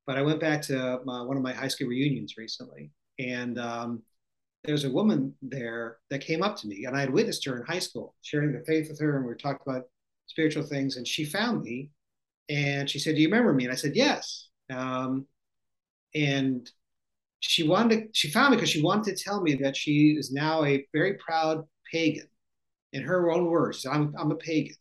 But 0.07 0.17
I 0.17 0.23
went 0.23 0.41
back 0.41 0.63
to 0.63 1.01
my, 1.05 1.21
one 1.23 1.37
of 1.37 1.43
my 1.43 1.53
high 1.53 1.69
school 1.69 1.89
reunions 1.89 2.35
recently, 2.39 2.93
and 3.19 3.59
um, 3.59 4.03
there's 4.65 4.85
a 4.85 4.91
woman 4.91 5.35
there 5.43 5.99
that 6.11 6.21
came 6.21 6.43
up 6.43 6.57
to 6.59 6.69
me, 6.69 6.85
and 6.85 6.97
I 6.97 7.01
had 7.01 7.13
witnessed 7.13 7.45
her 7.45 7.57
in 7.57 7.67
high 7.67 7.81
school, 7.81 8.15
sharing 8.23 8.53
the 8.53 8.65
faith 8.65 8.89
with 8.89 9.01
her, 9.01 9.17
and 9.17 9.25
we 9.25 9.31
were 9.31 9.37
talking 9.37 9.61
about 9.67 9.85
spiritual 10.27 10.63
things. 10.63 10.97
And 10.97 11.07
she 11.07 11.25
found 11.25 11.63
me, 11.63 11.91
and 12.49 12.89
she 12.89 12.99
said, 12.99 13.15
"Do 13.15 13.23
you 13.23 13.29
remember 13.29 13.53
me?" 13.53 13.65
And 13.65 13.73
I 13.73 13.77
said, 13.77 13.97
"Yes." 13.97 14.49
Um, 14.71 15.27
and 16.15 16.71
she 17.41 17.67
wanted 17.69 17.97
to, 17.97 18.09
she 18.13 18.31
found 18.31 18.51
me 18.51 18.57
because 18.57 18.71
she 18.71 18.83
wanted 18.83 19.17
to 19.17 19.23
tell 19.25 19.41
me 19.43 19.55
that 19.57 19.77
she 19.77 20.17
is 20.19 20.33
now 20.33 20.65
a 20.65 20.87
very 20.93 21.15
proud 21.15 21.65
pagan. 21.93 22.29
In 22.93 23.03
her 23.03 23.31
own 23.31 23.47
words, 23.47 23.87
I'm 23.87 24.15
I'm 24.19 24.31
a 24.31 24.37
pagan. 24.37 24.77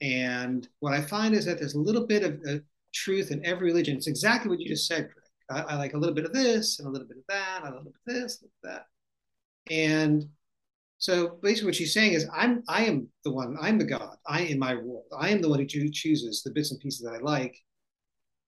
And 0.00 0.68
what 0.80 0.94
I 0.94 1.02
find 1.02 1.34
is 1.34 1.44
that 1.46 1.58
there's 1.58 1.74
a 1.74 1.80
little 1.80 2.06
bit 2.06 2.22
of 2.22 2.40
uh, 2.48 2.58
truth 2.94 3.30
in 3.30 3.44
every 3.44 3.68
religion. 3.68 3.96
It's 3.96 4.06
exactly 4.06 4.48
what 4.48 4.60
you 4.60 4.68
just 4.68 4.86
said, 4.86 5.10
Greg. 5.12 5.24
I, 5.50 5.74
I, 5.74 5.76
like 5.76 5.94
a 5.94 5.98
little 5.98 6.14
bit 6.14 6.24
of 6.24 6.32
this 6.32 6.78
and 6.78 6.86
a 6.88 6.90
little 6.90 7.08
bit 7.08 7.18
of 7.18 7.24
that, 7.28 7.60
a 7.62 7.66
little 7.66 7.82
bit 7.84 7.94
of 7.94 8.14
this, 8.14 8.40
a 8.40 8.44
little 8.44 8.52
bit 8.62 8.70
of 8.70 8.76
that. 8.76 9.74
And 9.74 10.28
so 10.98 11.38
basically 11.42 11.66
what 11.66 11.76
she's 11.76 11.94
saying 11.94 12.12
is 12.12 12.26
I'm 12.32 12.62
I 12.68 12.84
am 12.84 13.08
the 13.24 13.32
one, 13.32 13.56
I'm 13.60 13.78
the 13.78 13.84
God. 13.84 14.16
I 14.26 14.42
in 14.42 14.58
my 14.58 14.74
world. 14.74 15.04
I 15.16 15.30
am 15.30 15.40
the 15.40 15.48
one 15.48 15.60
who 15.60 15.90
chooses 15.90 16.42
the 16.42 16.50
bits 16.50 16.72
and 16.72 16.80
pieces 16.80 17.00
that 17.02 17.14
I 17.14 17.18
like. 17.18 17.56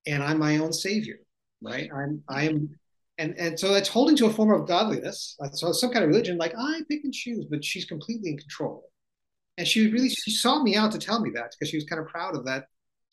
And 0.07 0.23
I'm 0.23 0.38
my 0.38 0.59
own 0.59 0.73
savior, 0.73 1.19
right? 1.62 1.88
I'm 1.95 2.23
I 2.28 2.49
am 2.49 2.71
and 3.19 3.38
and 3.38 3.59
so 3.59 3.73
that's 3.73 3.88
holding 3.88 4.16
to 4.16 4.26
a 4.26 4.33
form 4.33 4.50
of 4.50 4.66
godliness. 4.66 5.37
So 5.52 5.71
some 5.73 5.92
kind 5.92 6.04
of 6.04 6.11
religion, 6.11 6.38
like 6.38 6.54
I 6.59 6.80
pick 6.88 7.04
and 7.04 7.14
choose, 7.14 7.47
but 7.49 7.64
she's 7.64 7.85
completely 7.85 8.30
in 8.30 8.38
control. 8.38 8.90
And 9.57 9.66
she 9.69 9.90
really 9.90 10.09
she 10.09 10.33
saw 10.33 10.62
me 10.62 10.75
out 10.75 10.90
to 10.92 10.99
tell 10.99 11.21
me 11.21 11.30
that 11.35 11.52
because 11.52 11.71
she 11.71 11.76
was 11.76 11.85
kind 11.85 12.00
of 12.00 12.09
proud 12.09 12.35
of 12.35 12.47
that. 12.47 12.64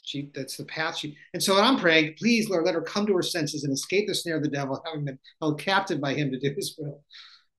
She 0.03 0.31
that's 0.33 0.57
the 0.57 0.65
path 0.65 0.97
she 0.97 1.15
and 1.33 1.43
so 1.43 1.61
I'm 1.61 1.77
praying, 1.77 2.15
please 2.17 2.49
Lord, 2.49 2.65
let 2.65 2.73
her 2.73 2.81
come 2.81 3.05
to 3.05 3.15
her 3.15 3.21
senses 3.21 3.63
and 3.65 3.73
escape 3.73 4.07
the 4.07 4.15
snare 4.15 4.37
of 4.37 4.43
the 4.43 4.49
devil, 4.49 4.81
having 4.83 5.05
been 5.05 5.19
held 5.41 5.59
captive 5.59 6.01
by 6.01 6.15
him 6.15 6.31
to 6.31 6.39
do 6.39 6.55
his 6.55 6.75
will. 6.79 7.03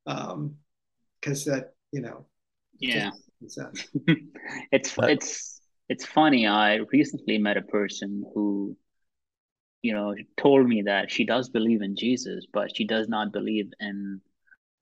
Um 0.07 0.57
because 1.21 1.45
that, 1.47 1.75
you 1.93 2.01
know, 2.01 2.27
yeah. 2.79 3.11
it's 4.73 4.95
it's 4.99 5.61
it's 5.89 6.05
funny. 6.05 6.47
I 6.47 6.81
recently 6.93 7.39
met 7.39 7.57
a 7.57 7.63
person 7.63 8.25
who 8.35 8.77
you 9.83 9.93
know, 9.93 10.15
told 10.37 10.67
me 10.67 10.83
that 10.83 11.11
she 11.11 11.25
does 11.25 11.49
believe 11.49 11.83
in 11.83 11.97
Jesus, 11.97 12.47
but 12.53 12.75
she 12.77 12.85
does 12.85 13.09
not 13.09 13.33
believe 13.33 13.71
in 13.81 14.21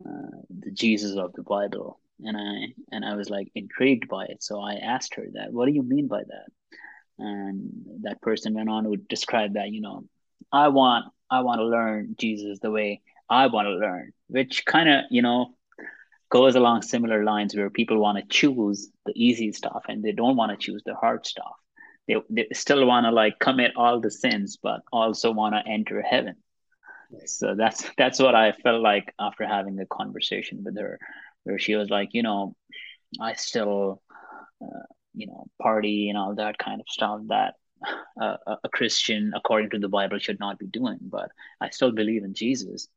uh, 0.05 0.41
the 0.51 0.71
Jesus 0.71 1.17
of 1.17 1.33
the 1.35 1.43
Bible. 1.43 2.01
And 2.21 2.37
I 2.37 2.73
and 2.93 3.05
I 3.05 3.15
was 3.15 3.29
like 3.29 3.51
intrigued 3.55 4.09
by 4.09 4.25
it. 4.25 4.43
So 4.43 4.61
I 4.61 4.75
asked 4.77 5.15
her 5.17 5.27
that, 5.35 5.53
what 5.53 5.67
do 5.67 5.73
you 5.73 5.83
mean 5.83 6.09
by 6.09 6.23
that? 6.23 6.47
And 7.19 7.71
that 8.03 8.23
person 8.23 8.55
went 8.55 8.71
on 8.71 8.85
to 8.85 8.97
describe 8.97 9.55
that, 9.55 9.71
you 9.71 9.83
know, 9.83 10.05
I 10.51 10.69
want 10.69 11.07
I 11.31 11.41
want 11.41 11.59
to 11.59 11.67
learn 11.67 12.17
Jesus 12.19 12.59
the 12.61 12.71
way 12.71 13.03
I 13.29 13.49
want 13.49 13.67
to 13.67 13.73
learn, 13.73 14.13
which 14.29 14.65
kind 14.65 14.89
of, 14.89 15.05
you 15.11 15.21
know, 15.21 15.55
goes 16.31 16.57
along 16.57 16.83
similar 16.83 17.25
lines 17.25 17.55
where 17.57 17.71
people 17.71 17.99
want 17.99 18.19
to 18.19 18.25
choose 18.29 18.91
the 19.07 19.13
easy 19.15 19.53
stuff 19.53 19.85
and 19.89 20.03
they 20.03 20.13
don't 20.13 20.37
want 20.37 20.51
to 20.51 20.57
choose 20.57 20.83
the 20.85 20.95
hard 20.95 21.27
stuff. 21.27 21.55
They, 22.09 22.17
they 22.31 22.49
still 22.53 22.87
want 22.87 23.05
to 23.07 23.11
like 23.11 23.39
commit 23.39 23.73
all 23.77 24.01
the 24.01 24.11
sins 24.11 24.59
but 24.63 24.83
also 24.93 25.33
want 25.33 25.55
to 25.55 25.71
enter 25.71 26.03
heaven. 26.03 26.37
So 27.25 27.55
that's 27.55 27.89
that's 27.97 28.19
what 28.19 28.35
i 28.35 28.53
felt 28.53 28.83
like 28.83 29.15
after 29.19 29.47
having 29.47 29.79
a 29.81 29.87
conversation 29.87 30.63
with 30.65 30.77
her 30.79 30.99
where 31.45 31.59
she 31.59 31.77
was 31.77 31.89
like 31.89 32.11
you 32.13 32.23
know 32.23 32.55
i 33.21 33.35
still 33.35 34.03
uh, 34.63 34.87
you 35.15 35.27
know 35.27 35.47
party 35.63 36.09
and 36.09 36.19
all 36.19 36.35
that 36.35 36.59
kind 36.59 36.81
of 36.81 36.87
stuff 36.89 37.21
that 37.29 37.55
uh, 38.21 38.37
a 38.65 38.69
christian 38.71 39.33
according 39.37 39.71
to 39.71 39.79
the 39.79 39.89
bible 39.89 40.19
should 40.19 40.41
not 40.41 40.59
be 40.59 40.67
doing 40.67 40.99
but 41.03 41.31
i 41.61 41.71
still 41.71 41.93
believe 41.93 42.25
in 42.25 42.35
jesus 42.35 42.89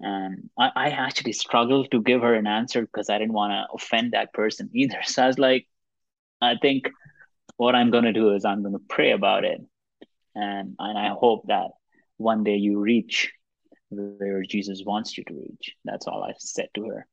and 0.00 0.50
I, 0.58 0.70
I 0.74 0.88
actually 0.90 1.32
struggled 1.32 1.90
to 1.92 2.02
give 2.02 2.22
her 2.22 2.34
an 2.34 2.46
answer 2.46 2.82
because 2.82 3.08
i 3.10 3.18
didn't 3.18 3.34
want 3.34 3.52
to 3.52 3.74
offend 3.74 4.12
that 4.12 4.32
person 4.32 4.70
either 4.74 4.98
so 5.04 5.24
i 5.24 5.26
was 5.26 5.38
like 5.38 5.66
i 6.42 6.56
think 6.60 6.88
what 7.56 7.74
I'm 7.74 7.90
going 7.90 8.04
to 8.04 8.12
do 8.12 8.34
is 8.34 8.44
I'm 8.44 8.62
going 8.62 8.74
to 8.74 8.82
pray 8.88 9.12
about 9.12 9.44
it. 9.44 9.60
And, 10.34 10.74
and 10.78 10.98
I 10.98 11.08
hope 11.08 11.46
that 11.46 11.68
one 12.16 12.44
day 12.44 12.56
you 12.56 12.80
reach 12.80 13.32
where 13.90 14.42
Jesus 14.42 14.82
wants 14.84 15.16
you 15.16 15.24
to 15.24 15.34
reach. 15.34 15.74
That's 15.84 16.06
all 16.06 16.24
I 16.24 16.32
said 16.38 16.68
to 16.74 16.86
her. 16.86 17.06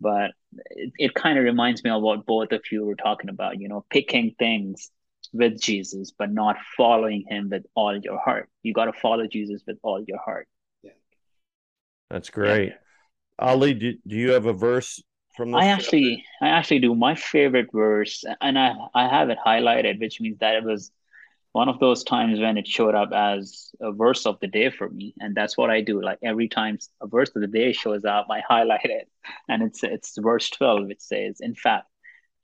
But 0.00 0.32
it, 0.70 0.92
it 0.96 1.14
kind 1.14 1.38
of 1.38 1.44
reminds 1.44 1.82
me 1.82 1.90
of 1.90 2.02
what 2.02 2.26
both 2.26 2.52
of 2.52 2.62
you 2.70 2.84
were 2.84 2.94
talking 2.94 3.30
about, 3.30 3.60
you 3.60 3.68
know, 3.68 3.84
picking 3.90 4.34
things 4.38 4.90
with 5.32 5.60
Jesus, 5.60 6.12
but 6.16 6.30
not 6.30 6.56
following 6.76 7.24
him 7.28 7.48
with 7.50 7.64
all 7.74 7.96
your 7.96 8.18
heart. 8.18 8.48
You 8.62 8.72
got 8.72 8.84
to 8.84 8.92
follow 8.92 9.26
Jesus 9.26 9.62
with 9.66 9.78
all 9.82 10.04
your 10.06 10.18
heart. 10.18 10.46
That's 12.14 12.30
great. 12.30 12.74
Ali, 13.40 13.74
do, 13.74 13.94
do 14.06 14.14
you 14.14 14.30
have 14.34 14.46
a 14.46 14.52
verse 14.52 15.02
from 15.36 15.52
I 15.52 15.66
actually 15.66 16.24
I 16.40 16.50
actually 16.50 16.78
do. 16.78 16.94
My 16.94 17.16
favorite 17.16 17.70
verse, 17.72 18.22
and 18.40 18.56
I 18.56 18.72
I 18.94 19.08
have 19.08 19.30
it 19.30 19.38
highlighted, 19.44 19.98
which 19.98 20.20
means 20.20 20.38
that 20.38 20.54
it 20.54 20.62
was 20.62 20.92
one 21.50 21.68
of 21.68 21.80
those 21.80 22.04
times 22.04 22.38
when 22.38 22.56
it 22.56 22.68
showed 22.68 22.94
up 22.94 23.10
as 23.12 23.72
a 23.80 23.90
verse 23.90 24.26
of 24.26 24.38
the 24.38 24.46
day 24.46 24.70
for 24.70 24.88
me, 24.88 25.12
and 25.18 25.34
that's 25.34 25.58
what 25.58 25.70
I 25.70 25.80
do. 25.80 26.00
Like 26.00 26.20
every 26.22 26.46
time 26.46 26.78
a 27.02 27.08
verse 27.08 27.30
of 27.34 27.42
the 27.42 27.48
day 27.48 27.72
shows 27.72 28.04
up, 28.04 28.28
I 28.30 28.42
highlight 28.48 28.84
it, 28.84 29.08
and 29.48 29.64
it's 29.64 29.82
it's 29.82 30.16
verse 30.16 30.48
twelve, 30.50 30.86
which 30.86 31.00
says, 31.00 31.40
"In 31.40 31.56
fact, 31.56 31.88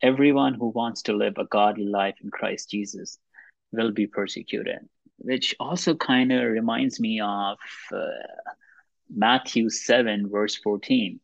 everyone 0.02 0.54
who 0.54 0.70
wants 0.70 1.02
to 1.02 1.12
live 1.12 1.38
a 1.38 1.44
godly 1.44 1.86
life 1.86 2.16
in 2.24 2.30
Christ 2.30 2.70
Jesus 2.70 3.18
will 3.70 3.92
be 3.92 4.08
persecuted." 4.08 4.80
Which 5.18 5.54
also 5.60 5.94
kind 5.94 6.32
of 6.32 6.50
reminds 6.50 6.98
me 6.98 7.20
of 7.20 7.58
uh, 7.92 8.50
Matthew 9.14 9.70
seven, 9.70 10.28
verse 10.30 10.56
fourteen 10.56 11.20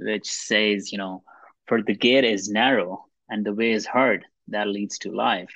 which 0.00 0.30
says, 0.30 0.92
you 0.92 0.98
know, 0.98 1.22
for 1.66 1.82
the 1.82 1.94
gate 1.94 2.24
is 2.24 2.48
narrow 2.48 3.04
and 3.28 3.44
the 3.44 3.54
way 3.54 3.72
is 3.72 3.86
hard 3.86 4.24
that 4.48 4.66
leads 4.66 4.98
to 4.98 5.12
life, 5.12 5.52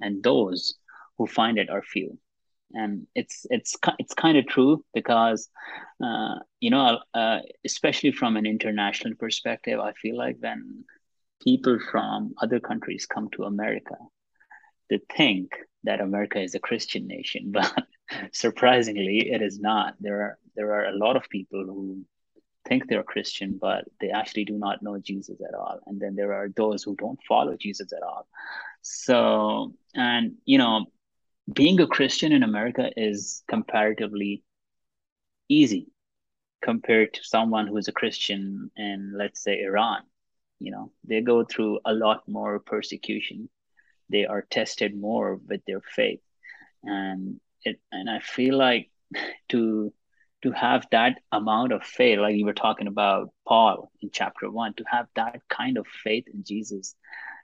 and 0.00 0.22
those 0.22 0.74
who 1.18 1.26
find 1.26 1.58
it 1.58 1.68
are 1.68 1.82
few. 1.82 2.18
And 2.72 3.06
it's 3.14 3.46
it's 3.50 3.76
it's 3.98 4.14
kind 4.14 4.38
of 4.38 4.46
true 4.46 4.84
because, 4.94 5.48
uh, 6.02 6.36
you 6.60 6.70
know, 6.70 7.00
uh, 7.12 7.40
especially 7.64 8.12
from 8.12 8.36
an 8.36 8.46
international 8.46 9.16
perspective, 9.16 9.80
I 9.80 9.92
feel 9.92 10.16
like 10.16 10.36
when 10.38 10.84
people 11.42 11.78
from 11.90 12.34
other 12.40 12.60
countries 12.60 13.06
come 13.06 13.28
to 13.32 13.42
America, 13.44 13.96
they 14.88 15.00
think 15.16 15.50
that 15.84 16.00
America 16.00 16.40
is 16.40 16.54
a 16.54 16.60
Christian 16.60 17.06
nation, 17.08 17.46
but 17.52 17.74
surprisingly, 18.32 19.30
it 19.30 19.42
is 19.42 19.58
not. 19.58 19.94
There 20.00 20.22
are 20.22 20.38
there 20.56 20.72
are 20.74 20.86
a 20.86 20.96
lot 20.96 21.16
of 21.16 21.28
people 21.28 21.64
who 21.64 22.04
think 22.66 22.88
they're 22.88 23.02
Christian, 23.02 23.58
but 23.60 23.84
they 24.00 24.10
actually 24.10 24.44
do 24.44 24.58
not 24.58 24.82
know 24.82 24.98
Jesus 24.98 25.40
at 25.40 25.54
all. 25.54 25.80
And 25.86 26.00
then 26.00 26.14
there 26.14 26.34
are 26.34 26.48
those 26.48 26.82
who 26.82 26.94
don't 26.96 27.18
follow 27.26 27.56
Jesus 27.56 27.92
at 27.92 28.02
all. 28.02 28.26
So, 28.82 29.74
and, 29.94 30.34
you 30.44 30.58
know, 30.58 30.86
being 31.52 31.80
a 31.80 31.86
Christian 31.86 32.32
in 32.32 32.42
America 32.42 32.90
is 32.96 33.42
comparatively 33.48 34.42
easy 35.48 35.88
compared 36.62 37.14
to 37.14 37.24
someone 37.24 37.66
who 37.66 37.76
is 37.78 37.88
a 37.88 37.92
Christian 37.92 38.70
in, 38.76 39.12
let's 39.16 39.42
say, 39.42 39.62
Iran. 39.62 40.02
You 40.58 40.72
know, 40.72 40.92
they 41.04 41.22
go 41.22 41.44
through 41.44 41.80
a 41.84 41.94
lot 41.94 42.28
more 42.28 42.58
persecution. 42.58 43.48
They 44.10 44.26
are 44.26 44.42
tested 44.42 44.94
more 44.94 45.36
with 45.36 45.64
their 45.64 45.80
faith. 45.80 46.20
And 46.82 47.40
it, 47.64 47.80
and 47.92 48.08
I 48.08 48.20
feel 48.20 48.56
like 48.56 48.90
to 49.50 49.92
to 50.42 50.52
have 50.52 50.86
that 50.90 51.18
amount 51.32 51.72
of 51.72 51.82
faith, 51.82 52.18
like 52.18 52.34
you 52.34 52.46
were 52.46 52.54
talking 52.54 52.86
about 52.86 53.28
Paul 53.46 53.90
in 54.00 54.10
chapter 54.12 54.50
one, 54.50 54.72
to 54.74 54.84
have 54.90 55.06
that 55.14 55.40
kind 55.50 55.76
of 55.76 55.86
faith 55.86 56.24
in 56.32 56.44
Jesus 56.44 56.94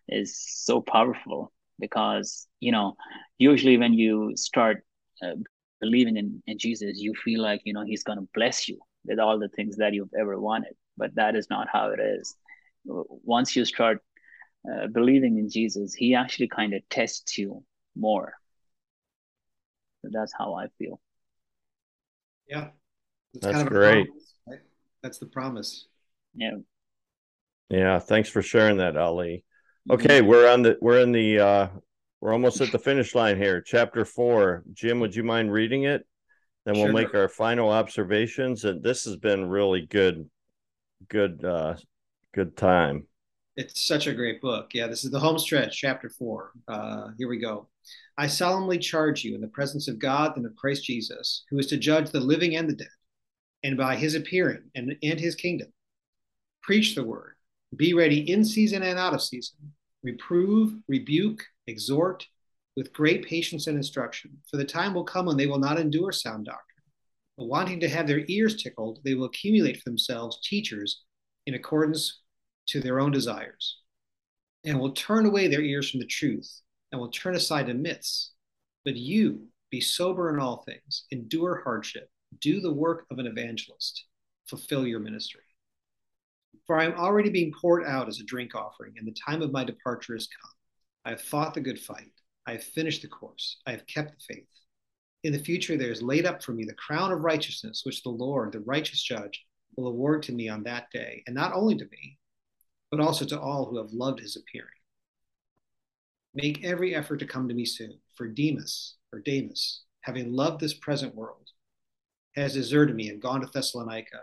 is 0.08 0.38
so 0.38 0.80
powerful 0.80 1.52
because, 1.78 2.46
you 2.60 2.72
know, 2.72 2.96
usually 3.36 3.76
when 3.76 3.92
you 3.92 4.32
start 4.36 4.82
uh, 5.22 5.34
believing 5.80 6.16
in, 6.16 6.42
in 6.46 6.58
Jesus, 6.58 6.98
you 6.98 7.12
feel 7.14 7.42
like, 7.42 7.60
you 7.64 7.74
know, 7.74 7.84
he's 7.84 8.02
going 8.02 8.18
to 8.18 8.28
bless 8.32 8.66
you 8.68 8.78
with 9.04 9.18
all 9.18 9.38
the 9.38 9.48
things 9.48 9.76
that 9.76 9.92
you've 9.92 10.14
ever 10.18 10.40
wanted. 10.40 10.72
But 10.96 11.14
that 11.16 11.36
is 11.36 11.50
not 11.50 11.68
how 11.70 11.90
it 11.90 12.00
is. 12.00 12.34
Once 12.86 13.54
you 13.56 13.64
start 13.64 14.02
uh, 14.70 14.86
believing 14.86 15.38
in 15.38 15.50
Jesus, 15.50 15.92
he 15.92 16.14
actually 16.14 16.48
kind 16.48 16.72
of 16.72 16.82
tests 16.88 17.36
you 17.36 17.62
more. 17.94 18.32
So 20.06 20.10
that's 20.12 20.32
how 20.36 20.54
I 20.54 20.66
feel. 20.78 21.00
Yeah, 22.48 22.68
it's 23.34 23.44
That's 23.44 23.56
kind 23.56 23.66
of 23.66 23.72
great. 23.72 24.06
That's 25.02 25.18
the 25.18 25.26
promise. 25.26 25.86
Yeah. 26.34 26.58
Yeah. 27.68 27.98
Thanks 27.98 28.28
for 28.28 28.42
sharing 28.42 28.76
that, 28.78 28.96
Ali. 28.96 29.44
Okay, 29.90 30.20
mm-hmm. 30.20 30.28
we're 30.28 30.50
on 30.50 30.62
the 30.62 30.76
we're 30.80 31.00
in 31.00 31.12
the 31.12 31.40
uh 31.40 31.68
we're 32.20 32.32
almost 32.32 32.60
at 32.60 32.72
the 32.72 32.78
finish 32.78 33.14
line 33.14 33.36
here. 33.36 33.60
Chapter 33.60 34.04
four. 34.04 34.62
Jim, 34.72 35.00
would 35.00 35.14
you 35.14 35.24
mind 35.24 35.52
reading 35.52 35.84
it? 35.84 36.06
Then 36.64 36.74
we'll 36.74 36.86
sure. 36.86 36.92
make 36.92 37.14
our 37.14 37.28
final 37.28 37.70
observations. 37.70 38.64
And 38.64 38.82
this 38.82 39.04
has 39.04 39.16
been 39.16 39.48
really 39.48 39.86
good, 39.86 40.28
good, 41.08 41.44
uh, 41.44 41.76
good 42.32 42.56
time. 42.56 43.06
It's 43.56 43.86
such 43.88 44.06
a 44.06 44.12
great 44.14 44.42
book. 44.42 44.72
Yeah, 44.74 44.86
this 44.86 45.02
is 45.02 45.10
the 45.10 45.18
home 45.18 45.38
stretch, 45.38 45.78
chapter 45.78 46.10
four. 46.10 46.52
Uh, 46.68 47.08
here 47.16 47.26
we 47.26 47.38
go. 47.38 47.68
I 48.18 48.26
solemnly 48.26 48.76
charge 48.76 49.24
you 49.24 49.34
in 49.34 49.40
the 49.40 49.48
presence 49.48 49.88
of 49.88 49.98
God 49.98 50.36
and 50.36 50.44
of 50.44 50.54
Christ 50.56 50.84
Jesus, 50.84 51.44
who 51.48 51.58
is 51.58 51.66
to 51.68 51.78
judge 51.78 52.10
the 52.10 52.20
living 52.20 52.56
and 52.56 52.68
the 52.68 52.74
dead, 52.74 52.88
and 53.62 53.78
by 53.78 53.96
his 53.96 54.14
appearing 54.14 54.64
and, 54.74 54.94
and 55.02 55.18
his 55.18 55.34
kingdom. 55.34 55.72
Preach 56.62 56.94
the 56.94 57.04
word. 57.04 57.36
Be 57.74 57.94
ready 57.94 58.30
in 58.30 58.44
season 58.44 58.82
and 58.82 58.98
out 58.98 59.14
of 59.14 59.22
season. 59.22 59.56
Reprove, 60.02 60.74
rebuke, 60.86 61.42
exhort 61.66 62.26
with 62.76 62.92
great 62.92 63.24
patience 63.24 63.68
and 63.68 63.78
instruction. 63.78 64.36
For 64.50 64.58
the 64.58 64.66
time 64.66 64.92
will 64.92 65.04
come 65.04 65.24
when 65.24 65.38
they 65.38 65.46
will 65.46 65.58
not 65.58 65.80
endure 65.80 66.12
sound 66.12 66.44
doctrine. 66.44 66.84
But 67.38 67.46
wanting 67.46 67.80
to 67.80 67.88
have 67.88 68.06
their 68.06 68.24
ears 68.28 68.62
tickled, 68.62 68.98
they 69.02 69.14
will 69.14 69.26
accumulate 69.26 69.78
for 69.78 69.88
themselves 69.88 70.40
teachers 70.42 71.04
in 71.46 71.54
accordance 71.54 72.20
to 72.68 72.80
their 72.80 73.00
own 73.00 73.10
desires, 73.10 73.78
and 74.64 74.78
will 74.78 74.92
turn 74.92 75.26
away 75.26 75.48
their 75.48 75.62
ears 75.62 75.90
from 75.90 76.00
the 76.00 76.06
truth, 76.06 76.60
and 76.90 77.00
will 77.00 77.10
turn 77.10 77.34
aside 77.36 77.66
to 77.66 77.74
myths. 77.74 78.32
But 78.84 78.96
you, 78.96 79.48
be 79.70 79.80
sober 79.80 80.32
in 80.32 80.40
all 80.40 80.64
things, 80.64 81.04
endure 81.10 81.62
hardship, 81.64 82.08
do 82.40 82.60
the 82.60 82.72
work 82.72 83.06
of 83.10 83.18
an 83.18 83.26
evangelist, 83.26 84.04
fulfill 84.46 84.86
your 84.86 85.00
ministry. 85.00 85.42
For 86.66 86.78
I 86.78 86.84
am 86.84 86.94
already 86.94 87.30
being 87.30 87.52
poured 87.52 87.84
out 87.84 88.08
as 88.08 88.20
a 88.20 88.24
drink 88.24 88.54
offering, 88.54 88.94
and 88.96 89.06
the 89.06 89.16
time 89.26 89.42
of 89.42 89.52
my 89.52 89.64
departure 89.64 90.16
is 90.16 90.28
come. 90.28 90.50
I 91.04 91.10
have 91.10 91.20
fought 91.20 91.54
the 91.54 91.60
good 91.60 91.78
fight. 91.78 92.10
I 92.46 92.52
have 92.52 92.64
finished 92.64 93.02
the 93.02 93.08
course. 93.08 93.58
I 93.66 93.72
have 93.72 93.86
kept 93.86 94.10
the 94.10 94.34
faith. 94.34 94.48
In 95.22 95.32
the 95.32 95.38
future, 95.38 95.76
there 95.76 95.90
is 95.90 96.02
laid 96.02 96.26
up 96.26 96.42
for 96.42 96.52
me 96.52 96.64
the 96.64 96.74
crown 96.74 97.12
of 97.12 97.20
righteousness, 97.20 97.82
which 97.84 98.02
the 98.02 98.10
Lord, 98.10 98.52
the 98.52 98.60
righteous 98.60 99.02
judge, 99.02 99.44
will 99.76 99.88
award 99.88 100.22
to 100.24 100.32
me 100.32 100.48
on 100.48 100.62
that 100.64 100.90
day, 100.92 101.22
and 101.26 101.34
not 101.34 101.52
only 101.52 101.76
to 101.76 101.84
me, 101.84 102.18
but 102.90 103.00
also 103.00 103.24
to 103.24 103.40
all 103.40 103.66
who 103.66 103.78
have 103.78 103.92
loved 103.92 104.20
his 104.20 104.36
appearing. 104.36 104.68
Make 106.34 106.64
every 106.64 106.94
effort 106.94 107.18
to 107.18 107.26
come 107.26 107.48
to 107.48 107.54
me 107.54 107.64
soon, 107.64 107.98
for 108.14 108.28
Demas, 108.28 108.96
or 109.12 109.20
Damas, 109.20 109.84
having 110.02 110.32
loved 110.32 110.60
this 110.60 110.74
present 110.74 111.14
world, 111.14 111.48
has 112.36 112.54
deserted 112.54 112.94
me 112.94 113.08
and 113.08 113.22
gone 113.22 113.40
to 113.40 113.46
Thessalonica. 113.46 114.22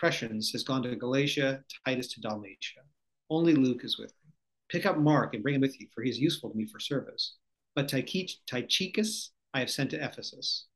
Crescens 0.00 0.52
has 0.52 0.62
gone 0.62 0.82
to 0.82 0.96
Galatia, 0.96 1.64
Titus 1.84 2.08
to 2.14 2.20
Dalmatia. 2.20 2.82
Only 3.30 3.54
Luke 3.54 3.84
is 3.84 3.98
with 3.98 4.12
me. 4.24 4.32
Pick 4.68 4.86
up 4.86 4.98
Mark 4.98 5.34
and 5.34 5.42
bring 5.42 5.56
him 5.56 5.60
with 5.60 5.80
you, 5.80 5.88
for 5.94 6.02
he 6.02 6.10
is 6.10 6.18
useful 6.18 6.50
to 6.50 6.56
me 6.56 6.66
for 6.66 6.78
service. 6.78 7.36
But 7.74 7.88
Tychicus 7.88 9.30
I 9.52 9.60
have 9.60 9.70
sent 9.70 9.90
to 9.90 10.04
Ephesus. 10.04 10.66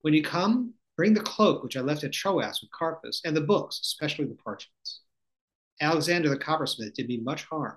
When 0.00 0.14
you 0.14 0.22
come, 0.22 0.74
bring 0.96 1.14
the 1.14 1.20
cloak 1.20 1.62
which 1.62 1.76
I 1.76 1.80
left 1.80 2.02
at 2.02 2.12
Troas 2.12 2.60
with 2.60 2.70
Carpus, 2.72 3.20
and 3.24 3.36
the 3.36 3.40
books, 3.40 3.80
especially 3.80 4.24
the 4.24 4.34
parchments. 4.34 5.01
Alexander 5.82 6.28
the 6.28 6.38
coppersmith 6.38 6.94
did 6.94 7.08
me 7.08 7.18
much 7.18 7.44
harm. 7.44 7.76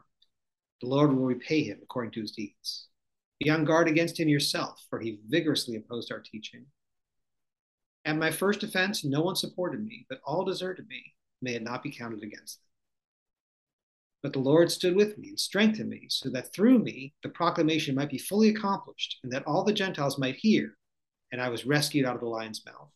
The 0.81 0.87
Lord 0.87 1.11
will 1.11 1.25
repay 1.25 1.63
him 1.63 1.79
according 1.81 2.11
to 2.11 2.21
his 2.21 2.31
deeds. 2.31 2.87
Be 3.39 3.49
on 3.49 3.65
guard 3.65 3.87
against 3.87 4.19
him 4.19 4.29
yourself, 4.29 4.85
for 4.89 4.99
he 4.99 5.19
vigorously 5.27 5.75
opposed 5.75 6.11
our 6.11 6.19
teaching. 6.19 6.67
At 8.05 8.17
my 8.17 8.29
first 8.29 8.61
offense, 8.61 9.03
no 9.03 9.21
one 9.21 9.35
supported 9.35 9.83
me, 9.83 10.05
but 10.07 10.21
all 10.23 10.45
deserted 10.45 10.87
me. 10.87 11.15
May 11.41 11.55
it 11.55 11.63
not 11.63 11.81
be 11.81 11.91
counted 11.91 12.21
against 12.21 12.59
them. 12.59 12.67
But 14.21 14.33
the 14.33 14.39
Lord 14.39 14.71
stood 14.71 14.95
with 14.95 15.17
me 15.17 15.29
and 15.29 15.39
strengthened 15.39 15.89
me, 15.89 16.05
so 16.09 16.29
that 16.29 16.53
through 16.53 16.79
me 16.79 17.15
the 17.23 17.29
proclamation 17.29 17.95
might 17.95 18.09
be 18.11 18.19
fully 18.19 18.49
accomplished, 18.49 19.17
and 19.23 19.31
that 19.31 19.45
all 19.47 19.63
the 19.63 19.73
Gentiles 19.73 20.19
might 20.19 20.35
hear, 20.35 20.77
and 21.31 21.41
I 21.41 21.49
was 21.49 21.65
rescued 21.65 22.05
out 22.05 22.15
of 22.15 22.21
the 22.21 22.27
lion's 22.27 22.63
mouth. 22.65 22.91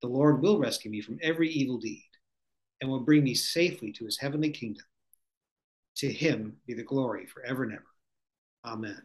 The 0.00 0.08
Lord 0.08 0.42
will 0.42 0.58
rescue 0.58 0.90
me 0.90 1.02
from 1.02 1.18
every 1.22 1.50
evil 1.50 1.78
deed, 1.78 2.08
and 2.84 2.92
will 2.92 3.00
bring 3.00 3.24
me 3.24 3.32
safely 3.32 3.90
to 3.92 4.04
his 4.04 4.18
heavenly 4.18 4.50
kingdom. 4.50 4.84
To 5.96 6.12
him 6.12 6.58
be 6.66 6.74
the 6.74 6.82
glory 6.82 7.24
forever 7.24 7.64
and 7.64 7.72
ever. 7.72 7.86
Amen. 8.62 9.00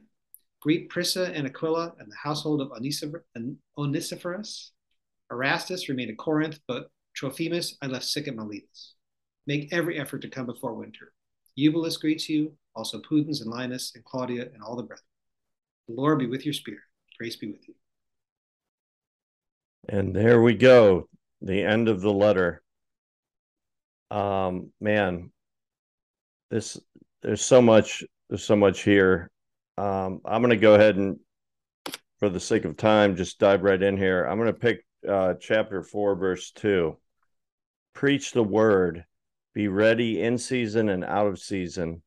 Greet 0.61 0.89
Prisca 0.89 1.31
and 1.33 1.47
Aquila 1.47 1.93
and 1.97 2.11
the 2.11 2.15
household 2.21 2.59
of 2.59 2.73
Onesiphorus. 3.77 4.71
Erastus 5.31 5.87
remained 5.87 6.11
at 6.11 6.17
Corinth, 6.17 6.59
but 6.67 6.89
Trophimus 7.15 7.77
I 7.81 7.87
left 7.87 8.03
sick 8.03 8.27
at 8.27 8.35
Miletus. 8.35 8.95
Make 9.47 9.71
every 9.71 9.97
effort 9.97 10.23
to 10.23 10.29
come 10.29 10.45
before 10.45 10.73
winter. 10.73 11.13
Eubulus 11.55 11.95
greets 11.95 12.27
you, 12.27 12.51
also 12.75 12.99
Pudens 12.99 13.41
and 13.41 13.49
Linus 13.49 13.93
and 13.95 14.03
Claudia 14.03 14.49
and 14.53 14.61
all 14.61 14.75
the 14.75 14.83
brethren. 14.83 15.05
The 15.87 15.93
Lord 15.93 16.19
be 16.19 16.27
with 16.27 16.43
your 16.43 16.53
spirit. 16.53 16.81
Grace 17.17 17.37
be 17.37 17.47
with 17.47 17.65
you. 17.65 17.75
And 19.87 20.13
there 20.13 20.41
we 20.41 20.55
go, 20.55 21.07
the 21.41 21.63
end 21.63 21.87
of 21.87 22.01
the 22.01 22.11
letter. 22.11 22.61
Um, 24.11 24.71
man, 24.79 25.31
this 26.49 26.79
there's 27.21 27.43
so 27.43 27.61
much 27.61 28.03
there's 28.29 28.43
so 28.43 28.55
much 28.55 28.81
here. 28.81 29.29
Um, 29.77 30.21
I'm 30.25 30.41
going 30.41 30.49
to 30.49 30.57
go 30.57 30.75
ahead 30.75 30.97
and, 30.97 31.17
for 32.19 32.29
the 32.29 32.39
sake 32.39 32.65
of 32.65 32.75
time, 32.75 33.15
just 33.15 33.39
dive 33.39 33.63
right 33.63 33.81
in 33.81 33.97
here. 33.97 34.25
I'm 34.25 34.37
going 34.37 34.53
to 34.53 34.59
pick 34.59 34.85
uh, 35.07 35.35
chapter 35.39 35.83
four, 35.83 36.15
verse 36.15 36.51
two. 36.51 36.97
Preach 37.93 38.31
the 38.31 38.43
word 38.43 39.05
be 39.53 39.67
ready 39.67 40.21
in 40.21 40.37
season 40.37 40.89
and 40.89 41.03
out 41.03 41.27
of 41.27 41.39
season. 41.39 42.01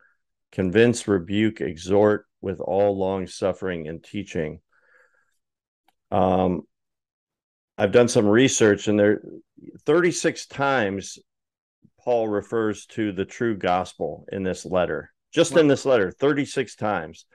Convince, 0.53 1.09
rebuke, 1.09 1.61
exhort 1.61 2.27
with 2.41 2.61
all 2.61 2.97
long 2.97 3.27
suffering 3.27 3.89
and 3.89 4.03
teaching. 4.03 4.61
Um, 6.11 6.63
I've 7.77 7.93
done 7.93 8.09
some 8.09 8.27
research, 8.27 8.89
and 8.89 8.99
there 8.99 9.23
36 9.87 10.47
times 10.47 11.19
Paul 12.05 12.29
refers 12.29 12.87
to 12.87 13.13
the 13.13 13.25
true 13.25 13.57
gospel 13.57 14.27
in 14.33 14.43
this 14.43 14.65
letter, 14.65 15.13
just 15.33 15.57
in 15.57 15.69
this 15.69 15.85
letter, 15.85 16.11
36 16.11 16.75
times. 16.77 17.27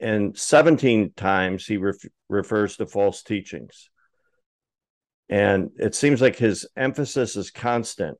And 0.00 0.36
17 0.36 1.12
times 1.16 1.66
he 1.66 1.76
ref- 1.76 1.96
refers 2.28 2.76
to 2.76 2.86
false 2.86 3.22
teachings. 3.22 3.90
And 5.28 5.70
it 5.76 5.94
seems 5.94 6.20
like 6.20 6.36
his 6.36 6.66
emphasis 6.76 7.36
is 7.36 7.50
constant. 7.50 8.18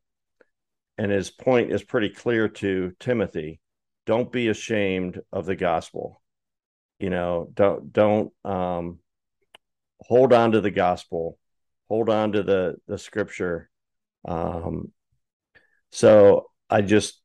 And 0.98 1.10
his 1.10 1.30
point 1.30 1.72
is 1.72 1.82
pretty 1.82 2.08
clear 2.08 2.48
to 2.48 2.92
Timothy. 2.98 3.60
Don't 4.06 4.32
be 4.32 4.48
ashamed 4.48 5.20
of 5.32 5.44
the 5.46 5.56
gospel. 5.56 6.22
You 6.98 7.10
know 7.10 7.50
don't 7.52 7.92
don't 7.92 8.32
um 8.44 9.00
hold 10.00 10.32
on 10.32 10.52
to 10.52 10.60
the 10.62 10.70
gospel. 10.70 11.38
Hold 11.88 12.08
on 12.08 12.32
to 12.32 12.42
the 12.42 12.76
the 12.86 12.96
scripture. 12.96 13.68
Um 14.26 14.92
so 15.90 16.46
i 16.70 16.80
just 16.80 17.20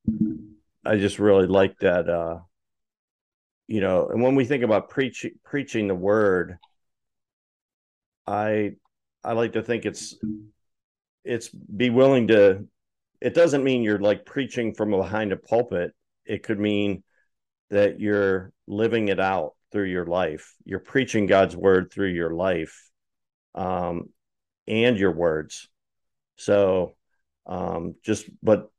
i 0.86 0.98
just 0.98 1.20
really 1.20 1.48
like 1.48 1.78
that 1.80 2.10
uh 2.10 2.40
you 3.68 3.82
know 3.82 4.10
and 4.10 4.22
when 4.22 4.36
we 4.36 4.46
think 4.46 4.64
about 4.64 4.90
preaching 4.90 5.32
preaching 5.44 5.88
the 5.88 5.96
word 5.96 6.58
i 8.28 8.72
i 9.24 9.34
like 9.34 9.54
to 9.54 9.64
think 9.64 9.86
it's 9.86 10.16
it's 11.24 11.50
be 11.50 11.90
willing 11.90 12.28
to 12.28 12.66
it 13.22 13.36
doesn't 13.36 13.64
mean 13.64 13.84
you're 13.84 14.00
like 14.00 14.26
preaching 14.26 14.74
from 14.74 14.90
behind 14.90 15.32
a 15.32 15.38
pulpit. 15.38 15.94
It 16.26 16.42
could 16.42 16.60
mean 16.60 17.04
that 17.70 18.00
you're 18.00 18.52
living 18.68 19.08
it 19.08 19.20
out 19.20 19.54
through 19.72 19.86
your 19.86 20.08
life. 20.08 20.56
You're 20.66 20.80
preaching 20.80 21.28
God's 21.28 21.56
word 21.56 21.92
through 21.92 22.10
your 22.10 22.32
life 22.32 22.90
um, 23.54 24.10
and 24.68 24.98
your 24.98 25.12
words. 25.12 25.70
So 26.38 26.96
um, 27.46 27.96
just, 28.04 28.30
but 28.42 28.70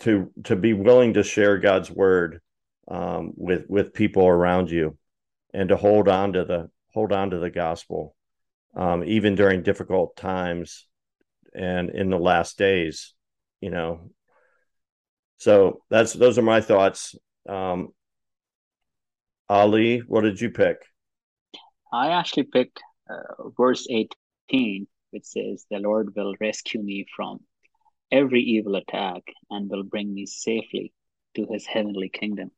to 0.00 0.30
to 0.44 0.56
be 0.56 0.72
willing 0.72 1.14
to 1.14 1.22
share 1.22 1.58
God's 1.58 1.90
word 1.90 2.40
um, 2.88 3.32
with 3.36 3.64
with 3.68 3.94
people 3.94 4.26
around 4.26 4.70
you, 4.70 4.96
and 5.52 5.68
to 5.68 5.76
hold 5.76 6.08
on 6.08 6.34
to 6.34 6.44
the 6.44 6.70
hold 6.94 7.12
on 7.12 7.30
to 7.30 7.38
the 7.38 7.50
gospel, 7.50 8.14
um, 8.76 9.04
even 9.04 9.34
during 9.34 9.62
difficult 9.62 10.16
times, 10.16 10.86
and 11.54 11.90
in 11.90 12.10
the 12.10 12.18
last 12.18 12.58
days 12.58 13.14
you 13.62 13.70
know? 13.70 14.10
So 15.38 15.82
that's 15.88 16.12
those 16.12 16.36
are 16.36 16.42
my 16.42 16.60
thoughts. 16.60 17.14
Um 17.48 17.94
ali 19.48 19.98
what 20.00 20.22
did 20.22 20.40
you 20.40 20.50
pick? 20.50 20.78
I 21.92 22.10
actually 22.10 22.44
picked 22.44 22.80
uh, 23.08 23.48
verse 23.56 23.86
18 23.90 24.86
which 25.10 25.24
says 25.24 25.66
the 25.70 25.78
lord 25.78 26.14
will 26.16 26.34
rescue 26.40 26.80
me 26.80 27.04
from 27.14 27.40
every 28.12 28.42
evil 28.42 28.76
attack 28.76 29.22
and 29.50 29.70
will 29.70 29.82
bring 29.82 30.14
me 30.14 30.26
safely 30.26 30.92
to 31.34 31.46
his 31.50 31.66
heavenly 31.66 32.08
kingdom 32.08 32.50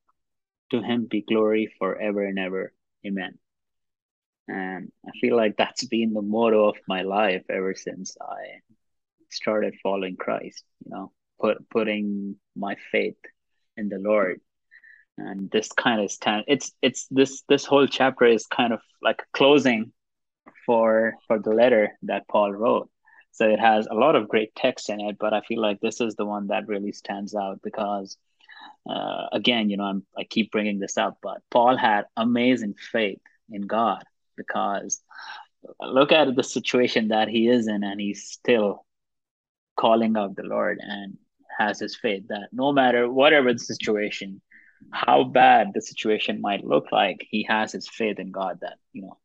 to 0.70 0.82
him 0.82 1.06
be 1.10 1.22
glory 1.22 1.72
forever 1.78 2.24
and 2.24 2.38
ever 2.38 2.72
amen 3.06 3.38
and 4.48 4.92
i 5.06 5.10
feel 5.20 5.36
like 5.36 5.56
that's 5.56 5.86
been 5.86 6.12
the 6.12 6.20
motto 6.20 6.68
of 6.68 6.76
my 6.88 7.02
life 7.02 7.44
ever 7.48 7.74
since 7.74 8.16
i 8.20 8.60
started 9.34 9.74
following 9.82 10.16
Christ, 10.16 10.64
you 10.84 10.90
know, 10.90 11.12
put 11.40 11.68
putting 11.70 12.36
my 12.56 12.76
faith 12.92 13.16
in 13.76 13.88
the 13.88 13.98
Lord. 13.98 14.40
And 15.18 15.50
this 15.50 15.68
kind 15.68 16.00
of 16.00 16.10
stand 16.10 16.44
it's 16.48 16.72
it's 16.82 17.06
this 17.10 17.42
this 17.48 17.64
whole 17.64 17.86
chapter 17.86 18.24
is 18.24 18.46
kind 18.46 18.72
of 18.72 18.80
like 19.02 19.22
closing 19.32 19.92
for 20.66 21.14
for 21.26 21.38
the 21.38 21.50
letter 21.50 21.92
that 22.02 22.26
Paul 22.28 22.52
wrote. 22.52 22.90
So 23.34 23.48
it 23.48 23.58
has 23.58 23.88
a 23.90 23.94
lot 23.94 24.14
of 24.14 24.28
great 24.28 24.54
text 24.54 24.88
in 24.90 25.00
it, 25.00 25.16
but 25.18 25.34
I 25.34 25.40
feel 25.40 25.60
like 25.60 25.80
this 25.80 26.00
is 26.00 26.14
the 26.14 26.24
one 26.24 26.46
that 26.46 26.68
really 26.68 26.92
stands 26.92 27.34
out 27.34 27.60
because 27.62 28.16
uh, 28.88 29.26
again, 29.32 29.70
you 29.70 29.76
know, 29.76 29.84
I'm, 29.84 30.06
I 30.16 30.22
keep 30.22 30.52
bringing 30.52 30.78
this 30.78 30.96
up, 30.96 31.18
but 31.20 31.42
Paul 31.50 31.76
had 31.76 32.04
amazing 32.16 32.74
faith 32.92 33.18
in 33.50 33.62
God 33.62 34.04
because 34.36 35.02
look 35.80 36.12
at 36.12 36.34
the 36.36 36.44
situation 36.44 37.08
that 37.08 37.28
he 37.28 37.48
is 37.48 37.66
in, 37.66 37.82
and 37.82 38.00
he's 38.00 38.24
still 38.24 38.84
calling 39.76 40.16
out 40.16 40.36
the 40.36 40.44
Lord 40.44 40.78
and 40.80 41.18
has 41.58 41.80
his 41.80 41.96
faith 41.96 42.28
that 42.28 42.50
no 42.52 42.72
matter 42.72 43.10
whatever 43.10 43.52
the 43.52 43.58
situation, 43.58 44.40
how 44.92 45.24
bad 45.24 45.72
the 45.74 45.82
situation 45.82 46.40
might 46.40 46.64
look 46.64 46.92
like, 46.92 47.26
he 47.28 47.44
has 47.48 47.72
his 47.72 47.88
faith 47.88 48.20
in 48.20 48.30
God 48.30 48.58
that, 48.60 48.78
you 48.92 49.02
know, 49.02 49.18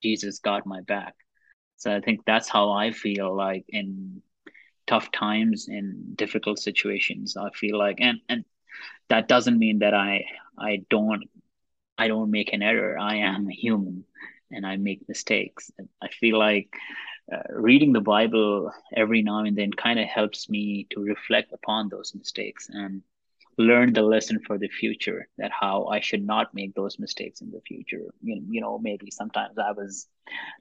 Jesus 0.00 0.38
got 0.38 0.64
my 0.64 0.80
back. 0.82 1.16
So 1.82 1.94
I 1.94 2.00
think 2.00 2.24
that's 2.24 2.48
how 2.48 2.70
I 2.70 2.92
feel 2.92 3.34
like 3.36 3.64
in 3.68 4.22
tough 4.86 5.10
times 5.12 5.68
in 5.68 6.14
difficult 6.16 6.58
situations. 6.60 7.36
I 7.36 7.50
feel 7.50 7.78
like 7.78 7.98
and 8.00 8.20
and 8.28 8.44
that 9.08 9.28
doesn't 9.28 9.58
mean 9.58 9.80
that 9.80 9.94
I 9.94 10.24
I 10.58 10.84
don't 10.90 11.24
I 11.98 12.08
don't 12.08 12.30
make 12.30 12.52
an 12.52 12.62
error. 12.62 12.98
I 12.98 13.16
am 13.16 13.48
a 13.48 13.52
human 13.54 14.04
and 14.50 14.66
I 14.66 14.76
make 14.76 15.08
mistakes. 15.08 15.70
I 16.02 16.08
feel 16.08 16.38
like 16.38 16.68
uh, 17.32 17.42
reading 17.50 17.92
the 17.92 18.00
Bible 18.00 18.72
every 18.96 19.22
now 19.22 19.40
and 19.44 19.56
then 19.56 19.72
kind 19.72 19.98
of 19.98 20.06
helps 20.06 20.48
me 20.48 20.86
to 20.90 21.00
reflect 21.02 21.52
upon 21.52 21.88
those 21.88 22.14
mistakes 22.14 22.68
and 22.70 23.02
learn 23.58 23.92
the 23.92 24.02
lesson 24.02 24.40
for 24.46 24.58
the 24.58 24.68
future 24.68 25.28
that 25.38 25.50
how 25.52 25.86
I 25.86 26.00
should 26.00 26.24
not 26.24 26.54
make 26.54 26.74
those 26.74 26.98
mistakes 26.98 27.40
in 27.40 27.50
the 27.50 27.60
future. 27.60 28.12
You 28.22 28.42
you 28.48 28.60
know, 28.60 28.78
maybe 28.78 29.10
sometimes 29.10 29.58
I 29.58 29.72
was 29.72 30.08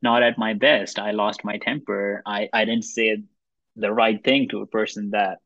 not 0.02 0.24
at 0.24 0.38
my 0.38 0.54
best. 0.54 1.00
I 1.00 1.12
lost 1.12 1.46
my 1.46 1.58
temper. 1.58 2.22
I, 2.26 2.50
I 2.54 2.66
didn't 2.66 2.86
say 2.86 3.24
the 3.76 3.92
right 3.92 4.22
thing 4.24 4.50
to 4.50 4.62
a 4.62 4.68
person 4.68 5.12
that 5.12 5.40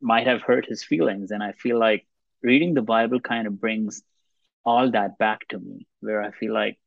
might 0.00 0.26
have 0.26 0.42
hurt 0.42 0.66
his 0.66 0.84
feelings. 0.84 1.30
And 1.30 1.42
I 1.42 1.52
feel 1.52 1.78
like 1.78 2.06
reading 2.42 2.74
the 2.74 2.82
Bible 2.82 3.20
kind 3.20 3.46
of 3.46 3.60
brings 3.60 4.02
all 4.64 4.90
that 4.90 5.18
back 5.18 5.46
to 5.48 5.58
me, 5.58 5.86
where 6.00 6.22
I 6.22 6.30
feel 6.32 6.52
like 6.54 6.78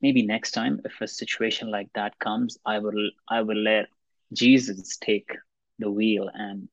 maybe 0.00 0.24
next 0.26 0.52
time 0.52 0.80
if 0.84 1.00
a 1.00 1.06
situation 1.08 1.70
like 1.70 1.88
that 1.94 2.18
comes, 2.18 2.58
I 2.64 2.78
will 2.78 3.10
I 3.28 3.42
will 3.42 3.58
let 3.62 3.88
Jesus 4.32 4.96
take 4.96 5.30
the 5.78 5.90
wheel 5.90 6.30
and 6.32 6.68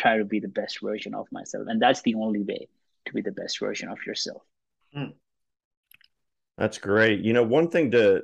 try 0.00 0.18
to 0.18 0.24
be 0.24 0.40
the 0.40 0.48
best 0.48 0.80
version 0.80 1.14
of 1.14 1.26
myself. 1.30 1.66
And 1.68 1.80
that's 1.80 2.02
the 2.02 2.14
only 2.14 2.42
way 2.42 2.68
to 3.06 3.12
be 3.12 3.20
the 3.20 3.32
best 3.32 3.58
version 3.60 3.88
of 3.88 3.98
yourself. 4.06 4.42
Hmm. 4.94 5.12
That's 6.56 6.78
great. 6.78 7.20
You 7.20 7.32
know, 7.32 7.42
one 7.42 7.70
thing 7.70 7.90
to 7.92 8.22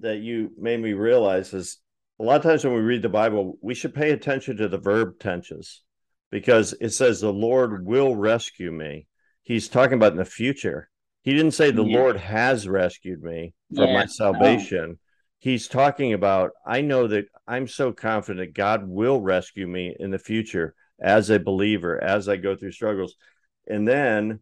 that 0.00 0.18
you 0.18 0.50
made 0.58 0.80
me 0.80 0.92
realize 0.92 1.52
is 1.52 1.78
a 2.18 2.22
lot 2.22 2.36
of 2.36 2.42
times 2.42 2.64
when 2.64 2.74
we 2.74 2.80
read 2.80 3.02
the 3.02 3.08
Bible, 3.08 3.58
we 3.62 3.74
should 3.74 3.94
pay 3.94 4.10
attention 4.10 4.56
to 4.58 4.68
the 4.68 4.78
verb 4.78 5.18
tenses 5.18 5.82
because 6.30 6.74
it 6.80 6.90
says 6.90 7.20
the 7.20 7.32
Lord 7.32 7.86
will 7.86 8.16
rescue 8.16 8.70
me. 8.70 9.06
He's 9.42 9.68
talking 9.68 9.94
about 9.94 10.12
in 10.12 10.18
the 10.18 10.24
future. 10.24 10.88
He 11.22 11.32
didn't 11.32 11.52
say 11.52 11.70
the 11.70 11.84
yeah. 11.84 11.98
Lord 11.98 12.16
has 12.16 12.68
rescued 12.68 13.22
me 13.22 13.54
from 13.74 13.88
yeah. 13.88 13.94
my 13.94 14.06
salvation. 14.06 14.98
He's 15.38 15.68
talking 15.68 16.12
about 16.12 16.50
I 16.66 16.82
know 16.82 17.06
that 17.08 17.26
I'm 17.46 17.66
so 17.66 17.92
confident 17.92 18.54
God 18.54 18.86
will 18.86 19.20
rescue 19.20 19.66
me 19.66 19.96
in 19.98 20.10
the 20.10 20.18
future 20.18 20.74
as 21.00 21.30
a 21.30 21.38
believer 21.38 22.02
as 22.02 22.28
I 22.28 22.36
go 22.36 22.54
through 22.54 22.72
struggles. 22.72 23.14
And 23.66 23.86
then 23.86 24.40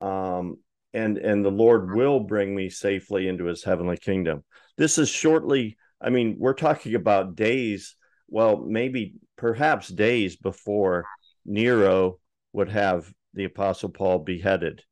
um 0.00 0.56
and 0.94 1.18
and 1.18 1.44
the 1.44 1.50
Lord 1.50 1.94
will 1.94 2.20
bring 2.20 2.54
me 2.54 2.70
safely 2.70 3.28
into 3.28 3.44
his 3.44 3.64
heavenly 3.64 3.96
kingdom. 3.96 4.44
This 4.76 4.98
is 4.98 5.08
shortly 5.08 5.76
I 6.00 6.10
mean, 6.10 6.36
we're 6.38 6.54
talking 6.54 6.94
about 6.94 7.34
days, 7.34 7.96
well, 8.28 8.58
maybe 8.58 9.14
perhaps 9.36 9.88
days 9.88 10.36
before 10.36 11.04
Nero 11.44 12.20
would 12.52 12.68
have 12.68 13.12
the 13.34 13.44
apostle 13.44 13.88
Paul 13.88 14.20
beheaded. 14.20 14.82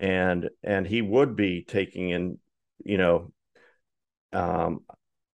And 0.00 0.50
and 0.62 0.86
he 0.86 1.02
would 1.02 1.36
be 1.36 1.64
taking 1.64 2.10
in, 2.10 2.38
you 2.84 2.98
know, 2.98 3.32
um, 4.32 4.80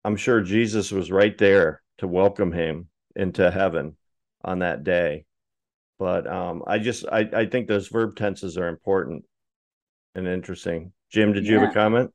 I'm 0.05 0.17
sure 0.17 0.41
Jesus 0.43 0.93
was 0.93 1.11
right 1.11 1.37
there 1.37 1.83
to 1.99 2.07
welcome 2.07 2.53
him 2.53 2.89
into 3.17 3.51
heaven 3.51 3.97
on 4.45 4.61
that 4.61 4.85
day. 4.85 5.25
But 5.99 6.27
um, 6.27 6.63
I 6.67 6.79
just 6.79 7.07
I, 7.11 7.29
I 7.35 7.47
think 7.47 7.67
those 7.67 7.89
verb 7.89 8.17
tenses 8.17 8.59
are 8.59 8.69
important 8.69 9.25
and 10.15 10.27
interesting. 10.27 10.93
Jim, 11.11 11.33
did 11.33 11.47
you 11.47 11.59
have 11.59 11.71
a 11.71 11.73
comment? 11.73 12.11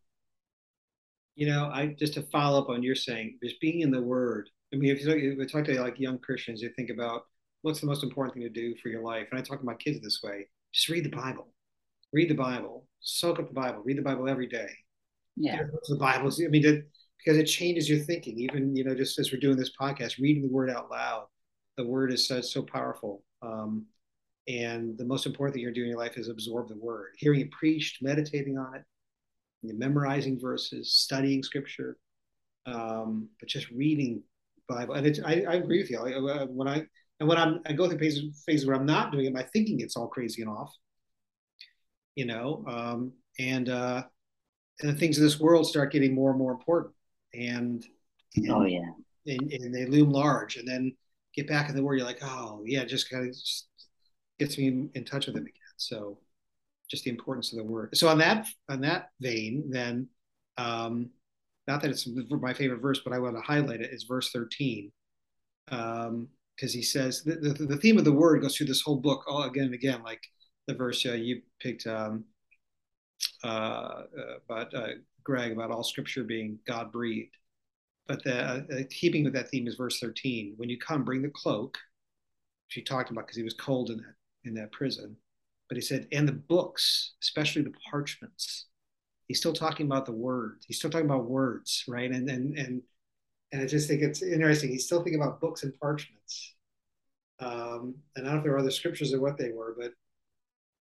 You 1.36 1.48
know, 1.48 1.72
I 1.74 1.96
just 1.98 2.13
to 2.15 2.24
follow 2.24 2.62
up 2.62 2.70
on 2.70 2.84
your 2.84 2.96
saying, 2.96 3.39
just 3.42 3.62
being 3.62 3.82
in 3.82 3.92
the 3.92 4.02
Word. 4.02 4.50
I 4.74 4.78
mean, 4.78 4.92
if 4.92 5.00
you 5.00 5.08
talk, 5.08 5.15
if 5.15 5.38
you 5.38 5.48
talk 5.48 5.65
to 5.65 5.82
like 5.82 6.00
young 6.00 6.20
Christians, 6.20 6.62
you 6.62 6.70
think 6.76 6.89
about 6.89 7.22
what's 7.62 7.80
the 7.80 7.88
most 7.88 8.04
important 8.04 8.34
thing 8.34 8.44
to 8.44 8.50
do 8.50 8.76
for 8.84 8.89
your 8.89 9.02
life. 9.02 9.28
And 9.32 9.39
I 9.39 9.44
talk 9.44 9.60
to 9.60 9.65
my 9.65 9.76
kids 9.76 10.02
this 10.02 10.20
way: 10.22 10.48
just 10.74 10.89
read 10.89 11.06
the 11.06 11.15
Bible, 11.15 11.48
read 12.12 12.30
the 12.30 12.36
Bible, 12.36 12.86
soak 13.00 13.39
up 13.39 13.48
the 13.48 13.54
Bible, 13.54 13.82
read 13.86 13.98
the 13.98 14.04
Bible 14.04 14.28
every 14.28 14.48
day. 14.48 14.70
Yeah, 15.38 15.63
the 15.88 15.96
Bible. 15.96 16.30
I 16.30 16.50
mean, 16.50 16.63
to, 16.63 16.84
because 17.24 17.38
it 17.39 17.46
changes 17.46 17.89
your 17.89 18.00
thinking. 18.00 18.38
Even 18.38 18.76
you 18.76 18.84
know, 18.84 18.94
just 18.94 19.18
as 19.18 19.32
we're 19.32 19.39
doing 19.39 19.58
this 19.58 19.72
podcast, 19.80 20.20
reading 20.20 20.44
the 20.44 20.54
Word 20.54 20.70
out 20.70 20.92
loud 20.92 21.28
the 21.80 21.86
word 21.86 22.12
is 22.12 22.28
so, 22.28 22.42
so 22.42 22.62
powerful. 22.62 23.24
Um, 23.42 23.86
and 24.50 24.98
the 24.98 25.06
most 25.06 25.26
important 25.26 25.54
thing 25.54 25.63
you're 25.63 25.72
doing 25.72 25.86
in 25.86 25.92
your 25.92 26.00
life 26.00 26.18
is 26.18 26.28
absorb 26.28 26.68
the 26.68 26.76
word, 26.76 27.12
hearing 27.18 27.39
it 27.39 27.52
preached, 27.52 28.04
meditating 28.04 28.58
on 28.58 28.76
it, 28.76 28.84
memorizing 29.63 30.38
verses, 30.38 30.92
studying 30.92 31.42
scripture, 31.42 31.96
um, 32.65 33.30
but 33.39 33.48
just 33.48 33.70
reading 33.70 34.22
Bible. 34.68 34.96
And 34.96 35.08
it's, 35.08 35.22
I, 35.24 35.46
I 35.48 35.54
agree 35.54 35.82
with 35.82 35.89
you. 35.89 36.00
I, 36.00 36.44
when 36.44 36.68
I 36.68 36.84
and 37.22 37.30
when 37.30 37.38
I'm 37.38 37.62
I 37.65 37.72
go 37.72 37.88
through 37.88 38.00
phases, 38.00 38.44
phases 38.46 38.68
where 38.68 38.76
I'm 38.76 38.86
not 38.86 39.13
doing 39.13 39.26
it, 39.26 39.34
my 39.34 39.44
thinking 39.54 39.78
gets 39.78 39.96
all 39.96 40.08
crazy 40.08 40.42
and 40.42 40.52
off. 40.52 40.74
You 42.15 42.26
know, 42.26 42.65
um, 42.68 43.13
and 43.39 43.70
uh, 43.70 44.04
and 44.82 44.89
the 44.89 44.96
things 44.96 45.18
of 45.18 45.24
this 45.24 45.39
world 45.39 45.65
start 45.65 45.94
getting 45.94 46.13
more 46.13 46.32
and 46.32 46.39
more 46.39 46.52
important, 46.52 46.94
and, 47.34 47.86
and 48.36 48.52
oh 48.52 48.65
yeah, 48.65 48.92
and, 49.28 49.54
and 49.54 49.74
they 49.74 49.86
loom 49.86 50.10
large, 50.10 50.58
and 50.58 50.68
then 50.68 50.94
get 51.36 51.48
back 51.48 51.70
in 51.70 51.76
the 51.76 51.84
word, 51.84 51.98
you're 51.98 52.06
like, 52.08 52.24
oh 52.24 52.63
yeah, 52.65 52.86
just 52.86 53.10
kind 53.10 53.28
of 53.28 53.36
gets 54.39 54.58
me 54.58 54.89
in 54.94 55.06
touch 55.06 55.28
with 55.28 55.36
him 55.36 55.44
again. 55.44 55.54
So 55.78 56.20
just 56.89 57.04
the 57.04 57.12
importance 57.12 57.52
of 57.52 57.58
the 57.58 57.63
word. 57.63 57.96
So 57.96 58.08
on 58.08 58.18
that 58.20 58.48
on 58.70 58.82
that 58.82 59.10
vein, 59.22 59.70
then 59.70 60.08
um, 60.58 61.10
not 61.68 61.82
that 61.82 61.92
it's 61.92 62.08
my 62.30 62.54
favorite 62.54 62.82
verse, 62.82 63.02
but 63.04 63.13
I 63.13 63.20
want 63.20 63.36
to 63.36 63.42
highlight 63.42 63.82
it 63.82 63.94
is 63.94 64.04
verse 64.04 64.32
13. 64.32 64.92
Um, 65.72 66.30
because 66.56 66.74
he 66.74 66.82
says 66.82 67.24
the, 67.24 67.36
the, 67.36 67.65
the, 67.68 67.78
theme 67.78 67.98
of 67.98 68.04
the 68.04 68.12
word 68.12 68.42
goes 68.42 68.58
through 68.58 68.68
this 68.68 68.82
whole 68.82 68.98
book 68.98 69.24
all 69.28 69.44
again 69.44 69.65
and 69.65 69.74
again, 69.74 70.04
like 70.04 70.22
the 70.68 70.74
verse 70.74 71.06
uh, 71.06 71.13
you 71.13 71.42
picked 71.62 71.88
um, 71.88 72.26
uh, 73.46 73.48
uh, 73.48 74.04
about 74.46 74.74
uh, 74.74 74.88
Greg 75.24 75.54
about 75.54 75.72
all 75.72 75.84
scripture 75.84 76.24
being 76.24 76.60
God 76.68 76.92
breathed. 76.92 77.36
But 78.10 78.24
the, 78.24 78.41
uh, 78.43 78.62
keeping 78.89 79.24
with 79.24 79.34
that 79.34 79.50
theme 79.50 79.67
is 79.67 79.76
verse 79.76 80.00
13. 80.00 80.56
When 80.58 80.67
you 80.67 80.80
come, 80.80 81.06
bring 81.06 81.22
the 81.22 81.30
cloak, 81.30 81.78
which 82.67 82.74
he 82.74 82.82
talked 82.82 83.12
about 83.12 83.28
because 83.28 83.38
he 83.38 83.43
was 83.43 83.54
cold 83.54 83.91
in 83.91 83.98
that 83.98 84.15
in 84.45 84.56
that 84.56 84.72
prison. 84.72 85.15
But 85.67 85.78
he 85.78 85.82
said, 85.82 86.08
and 86.12 86.28
the 86.28 86.34
books, 86.34 87.13
especially 87.22 87.62
the 87.62 87.74
parchments. 87.91 88.65
He's 89.28 89.38
still 89.38 89.54
talking 89.54 89.86
about 89.86 90.08
the 90.08 90.12
words. 90.12 90.65
He's 90.65 90.80
still 90.80 90.89
talking 90.89 91.06
about 91.06 91.30
words, 91.30 91.84
right? 91.88 92.10
And 92.10 92.28
and 92.28 92.58
and 92.58 92.82
and 93.52 93.62
I 93.62 93.67
just 93.67 93.88
think 93.88 94.02
it's 94.02 94.24
interesting. 94.24 94.72
He's 94.72 94.86
still 94.88 95.04
thinking 95.04 95.22
about 95.22 95.39
books 95.39 95.62
and 95.62 95.80
parchments. 95.80 96.56
Um, 97.39 97.93
and 98.15 98.28
I 98.28 98.32
don't 98.32 98.34
know 98.34 98.38
if 98.39 98.43
there 98.43 98.56
are 98.56 98.60
other 98.60 98.72
scriptures 98.72 99.13
or 99.13 99.22
what 99.22 99.38
they 99.38 99.52
were, 99.52 99.76
but 99.80 99.93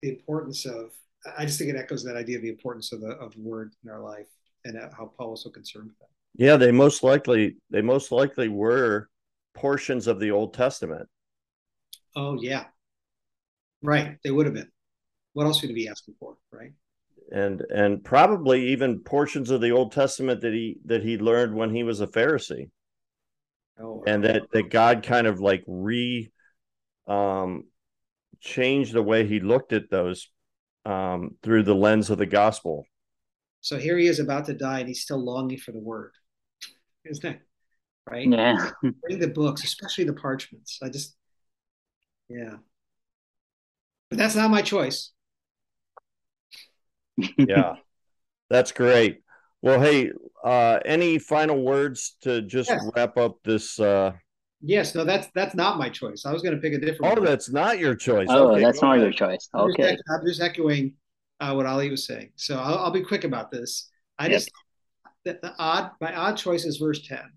the 0.03 0.09
importance 0.09 0.67
of 0.67 0.91
I 1.35 1.45
just 1.45 1.57
think 1.57 1.71
it 1.71 1.75
echoes 1.75 2.03
that 2.03 2.15
idea 2.15 2.37
of 2.37 2.43
the 2.43 2.49
importance 2.49 2.91
of 2.91 3.01
the 3.01 3.13
of 3.13 3.33
the 3.33 3.41
word 3.41 3.73
in 3.83 3.89
our 3.89 3.99
life 3.99 4.27
and 4.63 4.77
how 4.95 5.11
Paul 5.17 5.31
was 5.31 5.43
so 5.43 5.49
concerned 5.49 5.87
with 5.87 5.97
that. 5.97 6.14
Yeah, 6.37 6.57
they 6.57 6.71
most 6.71 7.03
likely 7.03 7.55
they 7.69 7.81
most 7.81 8.11
likely 8.11 8.49
were 8.49 9.09
portions 9.53 10.07
of 10.07 10.19
the 10.19 10.31
Old 10.31 10.53
Testament. 10.53 11.07
Oh 12.15 12.37
yeah, 12.41 12.65
right. 13.81 14.17
They 14.23 14.31
would 14.31 14.45
have 14.45 14.55
been. 14.55 14.71
What 15.33 15.45
else 15.45 15.61
would 15.61 15.69
he 15.69 15.75
be 15.75 15.87
asking 15.87 16.15
for, 16.19 16.35
right? 16.51 16.73
And 17.31 17.61
and 17.73 18.03
probably 18.03 18.69
even 18.69 18.99
portions 18.99 19.49
of 19.49 19.61
the 19.61 19.71
Old 19.71 19.93
Testament 19.93 20.41
that 20.41 20.53
he 20.53 20.77
that 20.85 21.03
he 21.03 21.17
learned 21.17 21.55
when 21.55 21.73
he 21.73 21.83
was 21.83 22.01
a 22.01 22.07
Pharisee. 22.07 22.69
Oh, 23.79 24.03
and 24.05 24.23
that 24.23 24.43
that 24.51 24.69
God 24.69 25.03
kind 25.03 25.27
of 25.27 25.39
like 25.39 25.63
re 25.67 26.31
um 27.07 27.63
changed 28.41 28.93
the 28.93 29.03
way 29.03 29.25
he 29.25 29.39
looked 29.39 29.73
at 29.73 29.89
those 29.89 30.29
um 30.85 31.31
through 31.41 31.63
the 31.63 31.75
lens 31.75 32.09
of 32.09 32.17
the 32.17 32.25
gospel. 32.25 32.85
So 33.61 33.77
here 33.77 33.97
he 33.97 34.07
is 34.07 34.19
about 34.19 34.45
to 34.45 34.53
die 34.53 34.79
and 34.79 34.87
he's 34.87 35.01
still 35.01 35.23
longing 35.23 35.57
for 35.57 35.71
the 35.71 35.79
word 35.79 36.11
isn't 37.05 37.25
it? 37.25 37.41
right? 38.09 38.27
Yeah. 38.27 38.69
Bring 38.81 39.19
the 39.19 39.27
books, 39.27 39.63
especially 39.63 40.05
the 40.05 40.13
parchments. 40.13 40.79
I 40.81 40.89
just, 40.89 41.15
yeah. 42.29 42.55
But 44.09 44.19
that's 44.19 44.35
not 44.35 44.51
my 44.51 44.61
choice. 44.61 45.11
yeah, 47.37 47.75
that's 48.49 48.71
great. 48.71 49.21
Well, 49.61 49.79
hey, 49.79 50.11
uh, 50.43 50.79
any 50.85 51.17
final 51.17 51.63
words 51.63 52.17
to 52.21 52.41
just 52.41 52.69
yes. 52.69 52.89
wrap 52.95 53.17
up 53.17 53.37
this? 53.43 53.79
Uh... 53.79 54.11
Yes, 54.61 54.93
no, 54.93 55.05
that's 55.05 55.27
that's 55.33 55.55
not 55.55 55.77
my 55.77 55.89
choice. 55.89 56.25
I 56.25 56.33
was 56.33 56.41
going 56.41 56.55
to 56.55 56.61
pick 56.61 56.73
a 56.73 56.77
different. 56.77 57.13
Oh, 57.13 57.15
one. 57.15 57.23
that's 57.23 57.49
not 57.49 57.79
your 57.79 57.95
choice. 57.95 58.27
Oh, 58.29 58.51
okay, 58.51 58.61
that's 58.61 58.81
not 58.81 58.97
ahead. 58.97 59.03
your 59.03 59.13
choice. 59.13 59.49
Okay, 59.55 59.89
I'm 59.89 59.95
just, 59.95 60.03
I'm 60.09 60.25
just 60.25 60.41
echoing 60.41 60.93
uh, 61.39 61.53
what 61.53 61.65
Ali 61.65 61.89
was 61.89 62.05
saying. 62.05 62.31
So 62.35 62.57
I'll, 62.57 62.79
I'll, 62.79 62.91
be 62.91 63.01
quick 63.01 63.23
about 63.23 63.49
this. 63.49 63.89
I 64.19 64.25
yep. 64.25 64.33
just 64.33 64.51
the, 65.25 65.39
the, 65.41 65.53
odd 65.57 65.91
my 65.99 66.15
odd 66.15 66.37
choice 66.37 66.65
is 66.65 66.77
verse 66.77 67.05
ten 67.07 67.31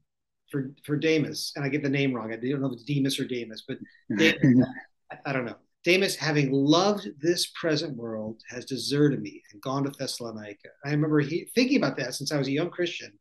for 0.51 0.71
for 0.85 0.97
Demas, 0.97 1.53
and 1.57 1.65
I 1.65 1.69
get 1.69 1.83
the 1.83 1.89
name 1.89 2.13
wrong. 2.15 2.33
I 2.33 2.37
don't 2.37 2.61
know 2.61 2.69
if 2.69 2.75
it's 2.75 2.85
Demas 2.85 3.19
or 3.19 3.27
Demas, 3.27 3.65
but 3.67 3.79
Demas, 4.17 4.67
I, 5.11 5.17
I 5.27 5.33
don't 5.33 5.47
know. 5.47 5.57
Demas, 5.85 6.17
having 6.17 6.53
loved 6.53 7.09
this 7.21 7.47
present 7.49 7.97
world, 7.97 8.43
has 8.51 8.65
deserted 8.65 9.23
me 9.23 9.43
and 9.53 9.63
gone 9.63 9.85
to 9.85 9.91
Thessalonica. 9.91 10.69
I 10.85 10.91
remember 10.91 11.21
he, 11.21 11.49
thinking 11.55 11.79
about 11.79 11.97
that 11.99 12.15
since 12.15 12.33
I 12.33 12.39
was 12.39 12.49
a 12.49 12.53
young 12.53 12.71
Christian, 12.71 13.13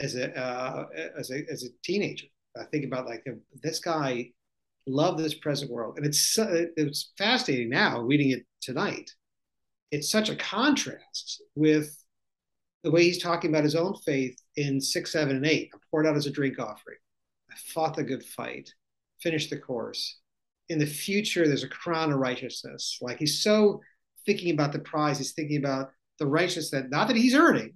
as 0.00 0.16
a 0.16 0.36
uh, 0.36 0.86
as 1.18 1.30
a 1.30 1.42
as 1.50 1.64
a 1.64 1.68
teenager. 1.84 2.26
I 2.58 2.64
think 2.64 2.84
about 2.84 3.06
like 3.06 3.24
this 3.62 3.78
guy 3.78 4.30
loved 4.86 5.18
this 5.18 5.34
present 5.34 5.70
world, 5.70 5.96
and 5.96 6.06
it's 6.06 6.38
it's 6.38 7.12
fascinating 7.18 7.70
now 7.70 8.00
reading 8.00 8.30
it 8.30 8.44
tonight. 8.60 9.10
It's 9.90 10.10
such 10.10 10.30
a 10.30 10.36
contrast 10.36 11.42
with 11.54 12.01
the 12.84 12.90
way 12.90 13.04
he's 13.04 13.22
talking 13.22 13.50
about 13.50 13.64
his 13.64 13.76
own 13.76 13.94
faith 14.04 14.40
in 14.56 14.80
six, 14.80 15.12
seven, 15.12 15.36
and 15.36 15.46
eight. 15.46 15.70
I 15.74 15.78
poured 15.90 16.06
out 16.06 16.16
as 16.16 16.26
a 16.26 16.30
drink 16.30 16.58
offering. 16.58 16.98
I 17.50 17.54
fought 17.72 17.96
the 17.96 18.02
good 18.02 18.24
fight, 18.24 18.70
finished 19.20 19.50
the 19.50 19.58
course 19.58 20.18
in 20.72 20.78
the 20.78 20.86
future 20.86 21.46
there's 21.46 21.64
a 21.64 21.68
crown 21.68 22.12
of 22.12 22.18
righteousness. 22.18 22.98
Like 23.00 23.18
he's 23.18 23.42
so 23.42 23.80
thinking 24.24 24.52
about 24.52 24.72
the 24.72 24.78
prize, 24.78 25.18
he's 25.18 25.32
thinking 25.32 25.58
about 25.58 25.90
the 26.18 26.26
righteousness 26.26 26.70
that 26.70 26.90
not 26.90 27.08
that 27.08 27.16
he's 27.16 27.34
earning, 27.34 27.74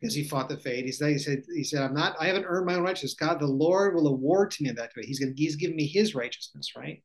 because 0.00 0.14
he 0.14 0.24
fought 0.24 0.48
the 0.48 0.56
fate. 0.56 0.84
He 0.84 0.92
said, 0.92 1.10
he 1.10 1.18
said, 1.18 1.42
he 1.54 1.64
said, 1.64 1.82
I'm 1.82 1.94
not, 1.94 2.16
I 2.20 2.26
haven't 2.26 2.44
earned 2.46 2.66
my 2.66 2.74
own 2.74 2.82
righteousness. 2.82 3.14
God, 3.14 3.40
the 3.40 3.46
Lord 3.46 3.94
will 3.94 4.08
award 4.08 4.50
to 4.52 4.62
me 4.62 4.68
in 4.68 4.76
that 4.76 4.92
way. 4.96 5.04
He's 5.06 5.20
gonna, 5.20 5.32
he's 5.36 5.56
giving 5.56 5.76
me 5.76 5.86
his 5.86 6.14
righteousness, 6.14 6.72
right? 6.76 7.02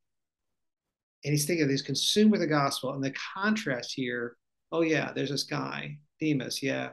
And 1.23 1.32
he's 1.32 1.45
thinking 1.45 1.69
he's 1.69 1.82
consumed 1.82 2.32
with 2.32 2.41
the 2.41 2.47
gospel. 2.47 2.93
And 2.93 3.03
the 3.03 3.13
contrast 3.34 3.93
here, 3.95 4.36
oh 4.71 4.82
yeah, 4.82 5.12
there's 5.13 5.30
this 5.30 5.43
guy, 5.43 5.97
Demas, 6.19 6.62
yeah. 6.62 6.89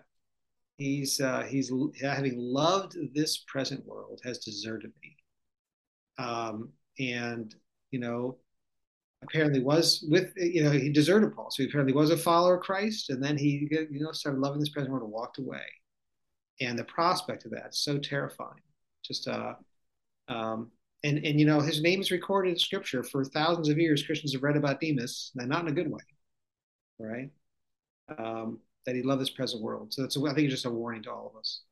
He's 0.76 1.20
uh, 1.20 1.42
he's 1.42 1.70
having 2.00 2.34
loved 2.36 2.96
this 3.14 3.38
present 3.46 3.84
world, 3.86 4.20
has 4.24 4.38
deserted 4.38 4.92
me. 5.02 5.16
Um, 6.18 6.70
and 6.98 7.54
you 7.90 8.00
know, 8.00 8.38
apparently 9.24 9.62
was 9.62 10.04
with, 10.08 10.32
you 10.36 10.62
know, 10.62 10.70
he 10.70 10.90
deserted 10.90 11.34
Paul. 11.34 11.50
So 11.50 11.62
he 11.62 11.68
apparently 11.68 11.94
was 11.94 12.10
a 12.10 12.16
follower 12.16 12.56
of 12.56 12.62
Christ. 12.62 13.10
And 13.10 13.22
then 13.22 13.36
he, 13.36 13.68
you 13.70 14.00
know, 14.00 14.12
started 14.12 14.40
loving 14.40 14.60
this 14.60 14.70
present 14.70 14.92
world 14.92 15.04
and 15.04 15.12
walked 15.12 15.38
away. 15.38 15.64
And 16.60 16.78
the 16.78 16.84
prospect 16.84 17.44
of 17.44 17.50
that 17.52 17.70
is 17.70 17.78
so 17.78 17.98
terrifying. 17.98 18.60
Just, 19.04 19.28
uh, 19.28 19.54
um, 20.28 20.70
and, 21.02 21.18
and, 21.24 21.38
you 21.38 21.46
know, 21.46 21.60
his 21.60 21.82
name 21.82 22.00
is 22.00 22.10
recorded 22.10 22.50
in 22.50 22.58
scripture 22.58 23.02
for 23.02 23.24
thousands 23.24 23.68
of 23.68 23.78
years. 23.78 24.02
Christians 24.02 24.32
have 24.32 24.42
read 24.42 24.56
about 24.56 24.80
Demas, 24.80 25.32
and 25.36 25.48
not 25.48 25.62
in 25.62 25.68
a 25.68 25.72
good 25.72 25.90
way, 25.90 26.02
right? 26.98 27.30
Um, 28.16 28.60
that 28.86 28.94
he 28.94 29.02
loved 29.02 29.20
this 29.20 29.30
present 29.30 29.62
world. 29.62 29.92
So 29.92 30.02
that's, 30.02 30.16
I 30.16 30.34
think, 30.34 30.46
it's 30.46 30.54
just 30.54 30.66
a 30.66 30.70
warning 30.70 31.02
to 31.04 31.12
all 31.12 31.32
of 31.32 31.38
us. 31.38 31.62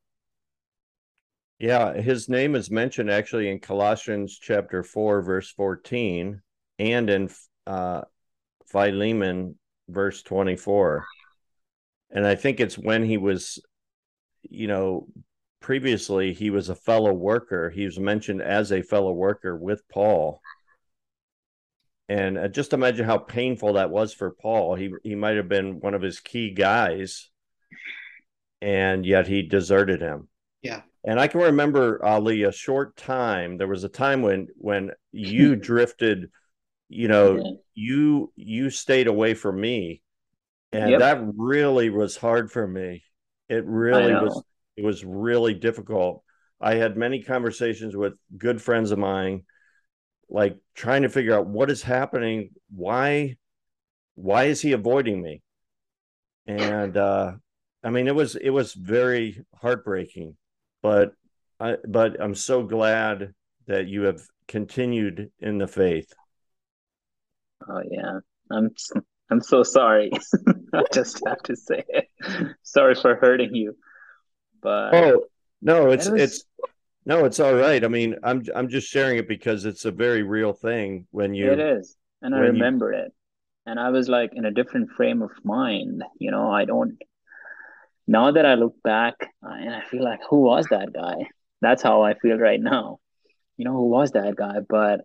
Yeah, 1.59 1.95
his 1.95 2.29
name 2.29 2.57
is 2.57 2.71
mentioned 2.71 3.11
actually 3.11 3.49
in 3.49 3.61
Colossians 3.61 4.37
chapter 4.41 4.83
4, 4.83 5.23
verse 5.23 5.51
14, 5.53 6.43
and 6.79 7.11
in 7.11 7.31
uh, 7.67 8.03
Philemon, 8.67 9.57
verse 9.89 10.23
24. 10.23 11.05
And 12.11 12.27
I 12.27 12.35
think 12.35 12.59
it's 12.59 12.77
when 12.77 13.05
he 13.05 13.17
was, 13.17 13.61
you 14.43 14.67
know, 14.67 15.07
previously 15.61 16.33
he 16.33 16.51
was 16.51 16.69
a 16.69 16.75
fellow 16.75 17.13
worker. 17.13 17.71
He 17.71 17.85
was 17.85 17.99
mentioned 17.99 18.43
as 18.43 18.73
a 18.73 18.83
fellow 18.83 19.13
worker 19.13 19.57
with 19.57 19.89
Paul. 19.89 20.41
And 22.13 22.37
uh, 22.37 22.49
just 22.49 22.75
imagine 22.75 23.07
how 23.07 23.17
painful 23.17 23.73
that 23.75 23.89
was 23.89 24.13
for 24.13 24.33
Paul. 24.33 24.75
He 24.75 24.93
he 25.03 25.15
might 25.15 25.37
have 25.37 25.49
been 25.49 25.81
one 25.81 25.95
of 25.95 26.03
his 26.03 26.21
key 26.21 26.51
guys, 26.51 27.31
and 28.61 29.07
yet 29.07 29.27
he 29.27 29.41
deserted 29.41 30.03
him. 30.03 30.29
Yeah. 30.61 30.83
And 31.03 31.19
I 31.19 31.27
can 31.27 31.41
remember 31.41 32.05
Ali 32.05 32.43
a 32.43 32.53
short 32.53 32.97
time. 32.99 33.57
There 33.57 33.67
was 33.67 33.83
a 33.85 33.89
time 33.89 34.21
when 34.21 34.49
when 34.57 34.91
you 35.11 35.57
drifted, 35.71 36.29
you 36.91 37.09
know, 37.09 37.37
yeah. 37.37 37.51
you 37.73 38.33
you 38.37 38.69
stayed 38.69 39.07
away 39.07 39.33
from 39.33 39.59
me, 39.59 40.03
and 40.71 40.91
yep. 40.91 41.01
that 41.01 41.25
really 41.35 41.89
was 41.89 42.19
hard 42.19 42.53
for 42.53 42.69
me. 42.69 43.05
It 43.49 43.65
really 43.65 44.13
was. 44.13 44.43
It 44.77 44.85
was 44.85 45.03
really 45.03 45.55
difficult. 45.55 46.25
I 46.61 46.75
had 46.75 46.99
many 46.99 47.23
conversations 47.23 47.97
with 47.97 48.13
good 48.37 48.61
friends 48.61 48.91
of 48.91 48.99
mine, 48.99 49.45
like 50.33 50.57
trying 50.75 51.03
to 51.03 51.09
figure 51.09 51.37
out 51.37 51.47
what 51.47 51.71
is 51.71 51.83
happening. 51.83 52.51
Why, 52.75 53.37
why 54.15 54.45
is 54.45 54.61
he 54.61 54.73
avoiding 54.73 55.23
me? 55.23 55.43
And 56.47 56.97
uh, 56.97 57.35
I 57.85 57.91
mean, 57.91 58.09
it 58.09 58.15
was 58.15 58.35
it 58.35 58.51
was 58.51 58.73
very 58.73 59.45
heartbreaking 59.61 60.37
but 60.83 61.13
I 61.61 61.77
but 61.89 62.21
I'm 62.21 62.35
so 62.35 62.65
glad 62.65 63.33
that 63.69 63.87
you 63.87 64.03
have 64.03 64.21
continued 64.49 65.31
in 65.39 65.59
the 65.59 65.69
faith. 65.69 66.13
Oh 67.69 67.83
yeah, 67.89 68.19
I'm 68.51 68.75
I'm 69.31 69.41
so 69.41 69.63
sorry. 69.63 70.11
I 70.75 70.83
just 70.93 71.23
have 71.27 71.43
to 71.45 71.57
say 71.57 71.85
it. 71.89 72.09
sorry 72.63 72.97
for 72.97 73.15
hurting 73.15 73.55
you. 73.55 73.77
But 74.61 74.95
oh 74.95 75.25
no, 75.63 75.91
it's 75.91 76.09
was... 76.09 76.21
it's 76.21 76.45
no, 77.05 77.25
it's 77.25 77.41
all 77.41 77.55
right. 77.55 77.85
I 77.85 77.89
mean, 77.89 78.17
I'm 78.23 78.45
I'm 78.55 78.69
just 78.69 78.89
sharing 78.89 79.19
it 79.19 79.29
because 79.29 79.65
it's 79.65 79.85
a 79.85 79.91
very 79.91 80.23
real 80.23 80.53
thing 80.53 81.07
when 81.11 81.35
you. 81.35 81.51
It 81.51 81.61
is, 81.61 81.97
and 82.21 82.35
I 82.35 82.39
remember 82.39 82.93
you... 82.93 82.99
it, 82.99 83.13
and 83.67 83.79
I 83.79 83.91
was 83.91 84.09
like 84.09 84.31
in 84.35 84.45
a 84.45 84.51
different 84.51 84.91
frame 84.91 85.23
of 85.23 85.31
mind. 85.45 86.03
You 86.19 86.31
know, 86.31 86.51
I 86.51 86.65
don't 86.65 86.99
now 88.07 88.31
that 88.33 88.47
I 88.47 88.55
look 88.55 88.75
back 88.83 89.15
and 89.43 89.75
I 89.75 89.83
feel 89.83 90.05
like, 90.05 90.21
who 90.29 90.43
was 90.43 90.67
that 90.69 90.93
guy? 90.93 91.29
That's 91.61 91.83
how 91.83 92.03
I 92.03 92.15
feel 92.15 92.37
right 92.37 92.61
now. 92.61 92.99
You 93.57 93.65
know, 93.65 93.73
who 93.73 93.89
was 93.89 94.13
that 94.13 94.37
guy? 94.37 94.59
But 94.69 95.03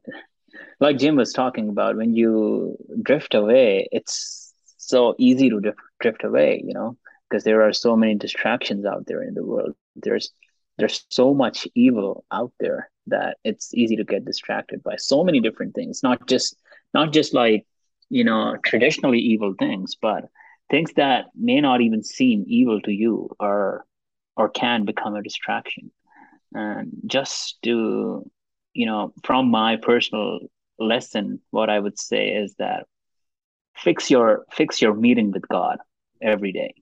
like 0.79 0.97
Jim 0.97 1.15
was 1.15 1.33
talking 1.33 1.69
about, 1.69 1.97
when 1.97 2.15
you 2.15 2.77
drift 3.01 3.35
away, 3.35 3.87
it's 3.91 4.53
so 4.77 5.15
easy 5.17 5.49
to 5.49 5.73
drift 5.99 6.23
away, 6.23 6.61
you 6.65 6.73
know, 6.73 6.97
because 7.29 7.43
there 7.43 7.61
are 7.63 7.73
so 7.73 7.95
many 7.95 8.15
distractions 8.15 8.85
out 8.85 9.05
there 9.05 9.21
in 9.21 9.33
the 9.33 9.45
world. 9.45 9.75
There's 9.95 10.31
there's 10.77 11.05
so 11.09 11.33
much 11.33 11.67
evil 11.75 12.23
out 12.31 12.51
there 12.59 12.89
that 13.07 13.37
it's 13.43 13.73
easy 13.73 13.95
to 13.95 14.03
get 14.03 14.25
distracted 14.25 14.83
by 14.83 14.95
so 14.97 15.23
many 15.23 15.39
different 15.39 15.73
things 15.73 16.03
not 16.03 16.27
just 16.27 16.55
not 16.93 17.11
just 17.13 17.33
like 17.33 17.65
you 18.09 18.23
know 18.23 18.57
traditionally 18.63 19.19
evil 19.19 19.53
things 19.59 19.95
but 20.01 20.25
things 20.69 20.91
that 20.93 21.25
may 21.35 21.61
not 21.61 21.81
even 21.81 22.03
seem 22.03 22.43
evil 22.47 22.81
to 22.81 22.91
you 22.91 23.29
or 23.39 23.85
or 24.35 24.49
can 24.49 24.85
become 24.85 25.15
a 25.15 25.23
distraction. 25.23 25.91
And 26.53 26.91
just 27.05 27.61
to 27.63 28.29
you 28.73 28.85
know 28.85 29.13
from 29.23 29.49
my 29.49 29.77
personal 29.77 30.39
lesson 30.79 31.41
what 31.49 31.71
i 31.71 31.79
would 31.79 31.97
say 31.97 32.29
is 32.29 32.53
that 32.59 32.85
fix 33.75 34.11
your 34.11 34.45
fix 34.51 34.79
your 34.79 34.93
meeting 34.93 35.31
with 35.31 35.47
god 35.47 35.79
every 36.21 36.51
day. 36.51 36.75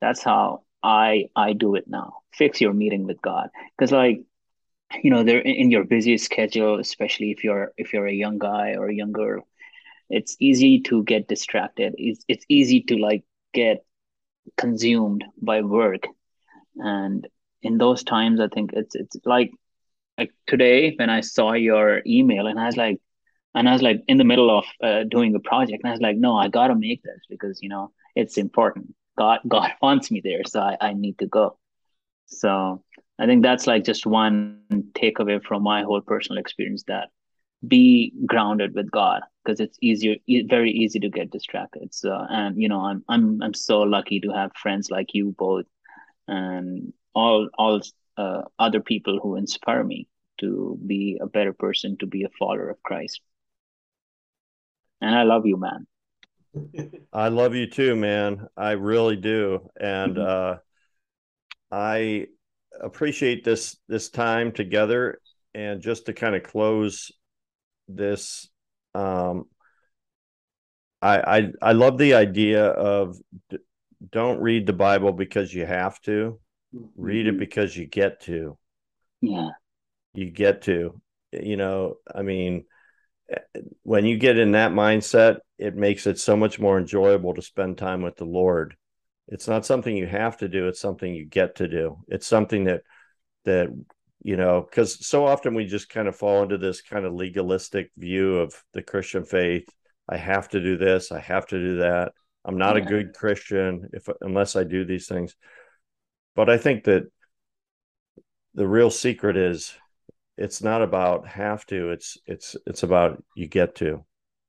That's 0.00 0.22
how 0.22 0.62
i 0.82 1.28
i 1.36 1.52
do 1.52 1.74
it 1.74 1.84
now. 1.88 2.18
Fix 2.32 2.60
your 2.60 2.72
meeting 2.72 3.06
with 3.06 3.20
god. 3.22 3.50
Because 3.76 3.92
like 3.92 4.22
you 5.02 5.10
know 5.10 5.22
they're 5.22 5.40
in 5.40 5.70
your 5.70 5.84
busy 5.84 6.16
schedule 6.18 6.78
especially 6.78 7.30
if 7.30 7.44
you're 7.44 7.72
if 7.76 7.92
you're 7.92 8.06
a 8.06 8.12
young 8.12 8.38
guy 8.38 8.74
or 8.76 8.88
a 8.88 8.94
young 8.94 9.12
girl 9.12 9.46
it's 10.10 10.36
easy 10.40 10.80
to 10.80 11.04
get 11.04 11.28
distracted. 11.28 11.94
It's, 11.98 12.24
it's 12.28 12.46
easy 12.48 12.80
to 12.84 12.96
like 12.96 13.24
get 13.52 13.84
consumed 14.56 15.24
by 15.42 15.60
work. 15.60 16.04
And 16.76 17.26
in 17.62 17.78
those 17.78 18.04
times 18.04 18.40
i 18.40 18.48
think 18.48 18.72
it's 18.72 18.94
it's 18.94 19.16
like 19.24 19.50
like 20.18 20.32
today 20.46 20.94
when 20.96 21.10
i 21.10 21.20
saw 21.20 21.52
your 21.52 22.02
email 22.06 22.46
and 22.46 22.58
i 22.58 22.66
was 22.66 22.76
like 22.76 23.00
and 23.54 23.68
i 23.68 23.72
was 23.72 23.82
like 23.82 24.02
in 24.08 24.16
the 24.16 24.24
middle 24.24 24.56
of 24.56 24.64
uh, 24.82 25.04
doing 25.04 25.34
a 25.34 25.40
project 25.40 25.80
and 25.82 25.90
i 25.90 25.92
was 25.92 26.00
like 26.00 26.16
no 26.16 26.36
i 26.36 26.48
gotta 26.48 26.74
make 26.74 27.02
this 27.02 27.20
because 27.28 27.58
you 27.62 27.68
know 27.68 27.90
it's 28.14 28.38
important 28.38 28.94
god 29.18 29.40
god 29.48 29.72
wants 29.82 30.10
me 30.10 30.20
there 30.22 30.42
so 30.46 30.60
i, 30.60 30.76
I 30.80 30.92
need 30.94 31.18
to 31.18 31.26
go 31.26 31.58
so 32.26 32.82
i 33.18 33.26
think 33.26 33.42
that's 33.42 33.66
like 33.66 33.84
just 33.84 34.06
one 34.06 34.60
takeaway 34.92 35.42
from 35.42 35.62
my 35.62 35.82
whole 35.82 36.00
personal 36.00 36.40
experience 36.40 36.84
that 36.88 37.08
be 37.66 38.12
grounded 38.26 38.74
with 38.74 38.90
God 38.90 39.22
because 39.42 39.60
it's 39.60 39.78
easier, 39.82 40.16
very 40.48 40.70
easy 40.70 41.00
to 41.00 41.08
get 41.08 41.30
distracted. 41.30 41.92
So, 41.92 42.12
and 42.28 42.60
you 42.60 42.68
know, 42.68 42.80
I'm 42.80 43.04
I'm 43.08 43.42
I'm 43.42 43.54
so 43.54 43.80
lucky 43.80 44.20
to 44.20 44.30
have 44.30 44.52
friends 44.54 44.90
like 44.90 45.14
you 45.14 45.34
both, 45.36 45.66
and 46.28 46.92
all 47.14 47.48
all 47.58 47.80
uh, 48.16 48.42
other 48.58 48.80
people 48.80 49.18
who 49.20 49.36
inspire 49.36 49.82
me 49.82 50.08
to 50.38 50.78
be 50.86 51.18
a 51.20 51.26
better 51.26 51.52
person, 51.52 51.96
to 51.98 52.06
be 52.06 52.24
a 52.24 52.28
follower 52.38 52.70
of 52.70 52.82
Christ. 52.82 53.20
And 55.00 55.14
I 55.14 55.24
love 55.24 55.46
you, 55.46 55.56
man. 55.56 55.86
I 57.12 57.28
love 57.28 57.54
you 57.54 57.66
too, 57.68 57.96
man. 57.96 58.46
I 58.56 58.72
really 58.72 59.16
do. 59.16 59.70
And 59.78 60.16
mm-hmm. 60.16 60.54
uh, 60.54 60.56
I 61.70 62.26
appreciate 62.80 63.44
this 63.44 63.76
this 63.88 64.08
time 64.10 64.52
together 64.52 65.20
and 65.54 65.80
just 65.80 66.06
to 66.06 66.12
kind 66.12 66.36
of 66.36 66.44
close 66.44 67.10
this 67.88 68.48
um 68.94 69.46
I, 71.00 71.38
I 71.38 71.52
I 71.62 71.72
love 71.72 71.98
the 71.98 72.14
idea 72.14 72.66
of 72.66 73.18
d- 73.50 73.58
don't 74.10 74.40
read 74.40 74.66
the 74.66 74.72
Bible 74.72 75.12
because 75.12 75.52
you 75.52 75.64
have 75.66 76.00
to. 76.02 76.40
Mm-hmm. 76.74 76.86
Read 76.96 77.26
it 77.28 77.38
because 77.38 77.76
you 77.76 77.86
get 77.86 78.20
to. 78.22 78.58
Yeah. 79.20 79.50
You 80.14 80.30
get 80.30 80.62
to. 80.62 81.00
You 81.32 81.56
know, 81.56 81.96
I 82.12 82.22
mean, 82.22 82.64
when 83.82 84.04
you 84.04 84.16
get 84.16 84.38
in 84.38 84.52
that 84.52 84.72
mindset, 84.72 85.38
it 85.58 85.74
makes 85.74 86.06
it 86.06 86.18
so 86.18 86.36
much 86.36 86.58
more 86.58 86.78
enjoyable 86.78 87.34
to 87.34 87.42
spend 87.42 87.78
time 87.78 88.02
with 88.02 88.16
the 88.16 88.24
Lord. 88.24 88.76
It's 89.28 89.48
not 89.48 89.66
something 89.66 89.96
you 89.96 90.06
have 90.06 90.38
to 90.38 90.48
do, 90.48 90.68
it's 90.68 90.80
something 90.80 91.12
you 91.12 91.26
get 91.26 91.56
to 91.56 91.68
do. 91.68 91.98
It's 92.08 92.26
something 92.26 92.64
that 92.64 92.82
that 93.44 93.68
you 94.22 94.36
know, 94.36 94.62
because 94.62 95.06
so 95.06 95.26
often 95.26 95.54
we 95.54 95.64
just 95.64 95.88
kind 95.88 96.08
of 96.08 96.16
fall 96.16 96.42
into 96.42 96.58
this 96.58 96.82
kind 96.82 97.04
of 97.04 97.14
legalistic 97.14 97.90
view 97.96 98.38
of 98.38 98.52
the 98.72 98.82
Christian 98.82 99.24
faith 99.24 99.68
I 100.08 100.16
have 100.16 100.48
to 100.50 100.60
do 100.60 100.76
this, 100.76 101.12
I 101.12 101.20
have 101.20 101.46
to 101.48 101.58
do 101.58 101.76
that. 101.78 102.12
I'm 102.44 102.56
not 102.56 102.76
yeah. 102.76 102.82
a 102.82 102.86
good 102.86 103.14
Christian 103.14 103.90
if 103.92 104.08
unless 104.20 104.56
I 104.56 104.64
do 104.64 104.84
these 104.84 105.06
things. 105.06 105.36
But 106.34 106.48
I 106.48 106.56
think 106.56 106.84
that 106.84 107.02
the 108.54 108.66
real 108.66 108.90
secret 108.90 109.36
is 109.36 109.74
it's 110.38 110.62
not 110.62 110.82
about 110.82 111.26
have 111.26 111.66
to, 111.66 111.90
it's 111.90 112.16
it's 112.26 112.56
it's 112.66 112.82
about 112.82 113.22
you 113.34 113.48
get 113.48 113.74
to. 113.76 114.04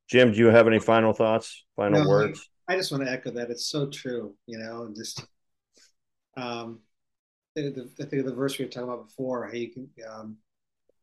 Jim, 0.09 0.31
do 0.31 0.37
you 0.37 0.47
have 0.47 0.67
any 0.67 0.79
final 0.79 1.13
thoughts, 1.13 1.65
final 1.75 2.03
no, 2.03 2.09
words? 2.09 2.49
I 2.67 2.75
just 2.75 2.91
want 2.91 3.03
to 3.03 3.11
echo 3.11 3.31
that. 3.31 3.49
It's 3.49 3.67
so 3.67 3.89
true, 3.89 4.35
you 4.45 4.59
know, 4.59 4.91
just 4.95 5.23
um 6.37 6.79
the, 7.55 7.89
the, 7.97 8.23
the 8.23 8.33
verse 8.33 8.57
we 8.57 8.65
were 8.65 8.71
talking 8.71 8.89
about 8.89 9.07
before, 9.07 9.47
how 9.47 9.53
you 9.53 9.69
can 9.69 9.89
um, 10.09 10.37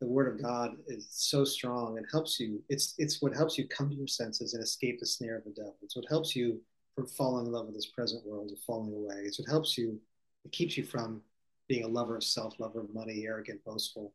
the 0.00 0.06
word 0.06 0.34
of 0.34 0.42
God 0.42 0.76
is 0.86 1.08
so 1.10 1.44
strong 1.44 1.96
and 1.96 2.06
helps 2.10 2.38
you. 2.38 2.62
It's 2.68 2.94
it's 2.98 3.22
what 3.22 3.34
helps 3.34 3.56
you 3.56 3.66
come 3.66 3.90
to 3.90 3.96
your 3.96 4.06
senses 4.06 4.54
and 4.54 4.62
escape 4.62 5.00
the 5.00 5.06
snare 5.06 5.36
of 5.38 5.44
the 5.44 5.50
devil. 5.50 5.76
It's 5.82 5.96
what 5.96 6.06
helps 6.08 6.36
you 6.36 6.60
from 6.94 7.06
falling 7.06 7.46
in 7.46 7.52
love 7.52 7.66
with 7.66 7.74
this 7.74 7.86
present 7.86 8.24
world 8.26 8.48
and 8.48 8.58
falling 8.60 8.92
away. 8.92 9.22
It's 9.24 9.38
what 9.38 9.48
helps 9.48 9.76
you. 9.76 9.98
It 10.44 10.52
keeps 10.52 10.76
you 10.76 10.84
from 10.84 11.22
being 11.68 11.84
a 11.84 11.88
lover 11.88 12.16
of 12.16 12.24
self, 12.24 12.58
lover 12.60 12.80
of 12.80 12.94
money, 12.94 13.24
arrogant, 13.26 13.64
boastful. 13.64 14.12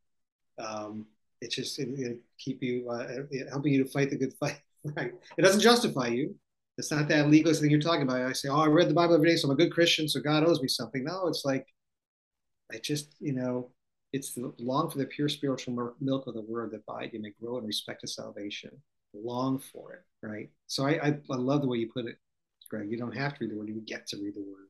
Um, 0.62 1.06
it's 1.42 1.56
just 1.56 1.80
it, 1.80 1.90
it 1.98 2.20
keep 2.38 2.62
you 2.62 2.90
uh, 2.90 3.08
it, 3.32 3.50
helping 3.50 3.74
you 3.74 3.84
to 3.84 3.90
fight 3.90 4.10
the 4.10 4.18
good 4.18 4.34
fight. 4.36 4.60
Right. 4.98 5.14
It 5.38 5.44
doesn't 5.44 5.62
justify 5.62 6.08
you. 6.08 6.34
It's 6.80 6.90
not 6.90 7.08
that 7.10 7.30
legalist 7.30 7.62
thing 7.62 7.70
you're 7.70 7.80
talking 7.80 8.02
about. 8.02 8.20
I 8.20 8.34
say, 8.34 8.50
oh, 8.50 8.62
I 8.62 8.66
read 8.66 8.90
the 8.90 8.96
Bible 8.96 9.14
every 9.14 9.30
day, 9.30 9.36
so 9.36 9.48
I'm 9.48 9.54
a 9.54 9.56
good 9.56 9.72
Christian, 9.72 10.10
so 10.10 10.20
God 10.20 10.44
owes 10.44 10.60
me 10.60 10.68
something. 10.68 11.04
No, 11.04 11.28
it's 11.28 11.46
like 11.46 11.68
I 12.74 12.80
just 12.80 13.16
you 13.20 13.34
know 13.34 13.70
it's 14.14 14.34
the, 14.34 14.52
long 14.58 14.90
for 14.90 14.98
the 14.98 15.06
pure 15.06 15.30
spiritual 15.30 15.94
milk 16.00 16.26
of 16.26 16.34
the 16.34 16.42
word 16.42 16.72
that 16.72 16.86
by 16.88 17.10
you 17.14 17.22
may 17.22 17.32
grow 17.40 17.60
in 17.60 17.66
respect 17.66 18.02
to 18.02 18.08
salvation. 18.08 18.72
Long 19.14 19.60
for 19.60 19.94
it, 19.94 20.04
right? 20.26 20.50
So 20.68 20.86
I, 20.88 20.92
I, 20.92 21.08
I 21.30 21.36
love 21.36 21.62
the 21.62 21.68
way 21.68 21.78
you 21.78 21.92
put 21.94 22.06
it, 22.06 22.18
Greg. 22.70 22.90
You 22.90 22.98
don't 22.98 23.16
have 23.16 23.36
to 23.36 23.38
read 23.42 23.52
the 23.52 23.58
word; 23.58 23.68
you 23.68 23.82
get 23.82 24.08
to 24.08 24.18
read 24.18 24.36
the 24.36 24.42
word 24.42 24.70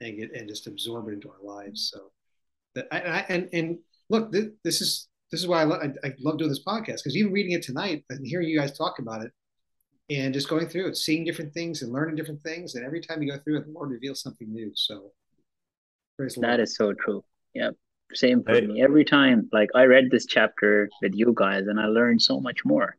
and 0.00 0.16
get 0.16 0.32
and 0.34 0.48
just 0.48 0.66
absorb 0.66 1.08
it 1.08 1.12
into 1.12 1.28
our 1.28 1.42
lives. 1.42 1.92
So 1.92 2.84
I, 2.90 3.00
I 3.00 3.26
and 3.28 3.48
and 3.52 3.78
look, 4.08 4.32
this, 4.32 4.46
this 4.62 4.80
is 4.80 5.08
this 5.34 5.40
is 5.40 5.48
why 5.48 5.62
I, 5.62 5.64
lo- 5.64 5.80
I, 5.82 6.06
I 6.06 6.12
love 6.20 6.38
doing 6.38 6.50
this 6.50 6.62
podcast 6.64 6.98
because 7.02 7.16
even 7.16 7.32
reading 7.32 7.52
it 7.52 7.62
tonight 7.62 8.04
and 8.08 8.24
hearing 8.24 8.48
you 8.48 8.56
guys 8.56 8.78
talk 8.78 9.00
about 9.00 9.24
it 9.24 9.32
and 10.10 10.32
just 10.32 10.48
going 10.48 10.68
through 10.68 10.88
it, 10.88 10.96
seeing 10.96 11.24
different 11.24 11.52
things 11.52 11.82
and 11.82 11.92
learning 11.92 12.14
different 12.14 12.42
things, 12.42 12.76
and 12.76 12.84
every 12.86 13.00
time 13.00 13.20
you 13.20 13.32
go 13.32 13.38
through 13.38 13.58
it, 13.58 13.66
the 13.66 13.72
Lord 13.72 13.90
reveals 13.90 14.20
something 14.20 14.52
new. 14.52 14.70
So 14.74 15.10
that 16.36 16.60
is 16.60 16.76
so 16.76 16.92
true. 16.92 17.24
Yep 17.54 17.74
same 18.12 18.42
for 18.44 18.52
hey. 18.52 18.60
me 18.66 18.82
every 18.82 19.04
time 19.04 19.48
like 19.52 19.70
i 19.74 19.82
read 19.82 20.10
this 20.10 20.26
chapter 20.26 20.88
with 21.02 21.14
you 21.14 21.32
guys 21.34 21.66
and 21.66 21.80
i 21.80 21.86
learned 21.86 22.20
so 22.20 22.38
much 22.38 22.64
more 22.64 22.96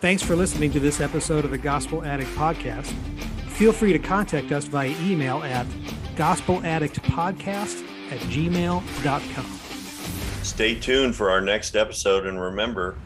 thanks 0.00 0.22
for 0.22 0.36
listening 0.36 0.70
to 0.70 0.80
this 0.80 1.00
episode 1.00 1.44
of 1.44 1.50
the 1.50 1.58
gospel 1.58 2.04
addict 2.04 2.30
podcast 2.30 2.92
feel 3.52 3.72
free 3.72 3.92
to 3.92 3.98
contact 3.98 4.50
us 4.52 4.64
via 4.64 4.94
email 5.00 5.42
at 5.44 5.66
gospeladdictpodcast 6.16 7.82
at 8.10 8.18
gmail.com 8.20 9.61
stay 10.42 10.74
tuned 10.74 11.14
for 11.14 11.30
our 11.30 11.40
next 11.40 11.76
episode 11.76 12.26
and 12.26 12.40
remember 12.40 12.96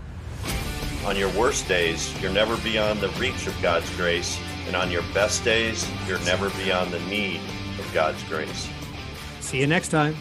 on 1.04 1.16
your 1.16 1.30
worst 1.38 1.68
days 1.68 2.12
you're 2.20 2.32
never 2.32 2.56
beyond 2.58 3.00
the 3.00 3.08
reach 3.10 3.46
of 3.46 3.54
god's 3.62 3.88
grace 3.96 4.38
and 4.66 4.74
on 4.74 4.90
your 4.90 5.02
best 5.14 5.44
days 5.44 5.88
you're 6.06 6.18
never 6.20 6.50
beyond 6.50 6.92
the 6.92 7.00
need 7.00 7.40
of 7.78 7.90
god's 7.92 8.22
grace. 8.24 8.68
See 9.40 9.60
you 9.60 9.66
next 9.66 9.90
time 9.90 10.16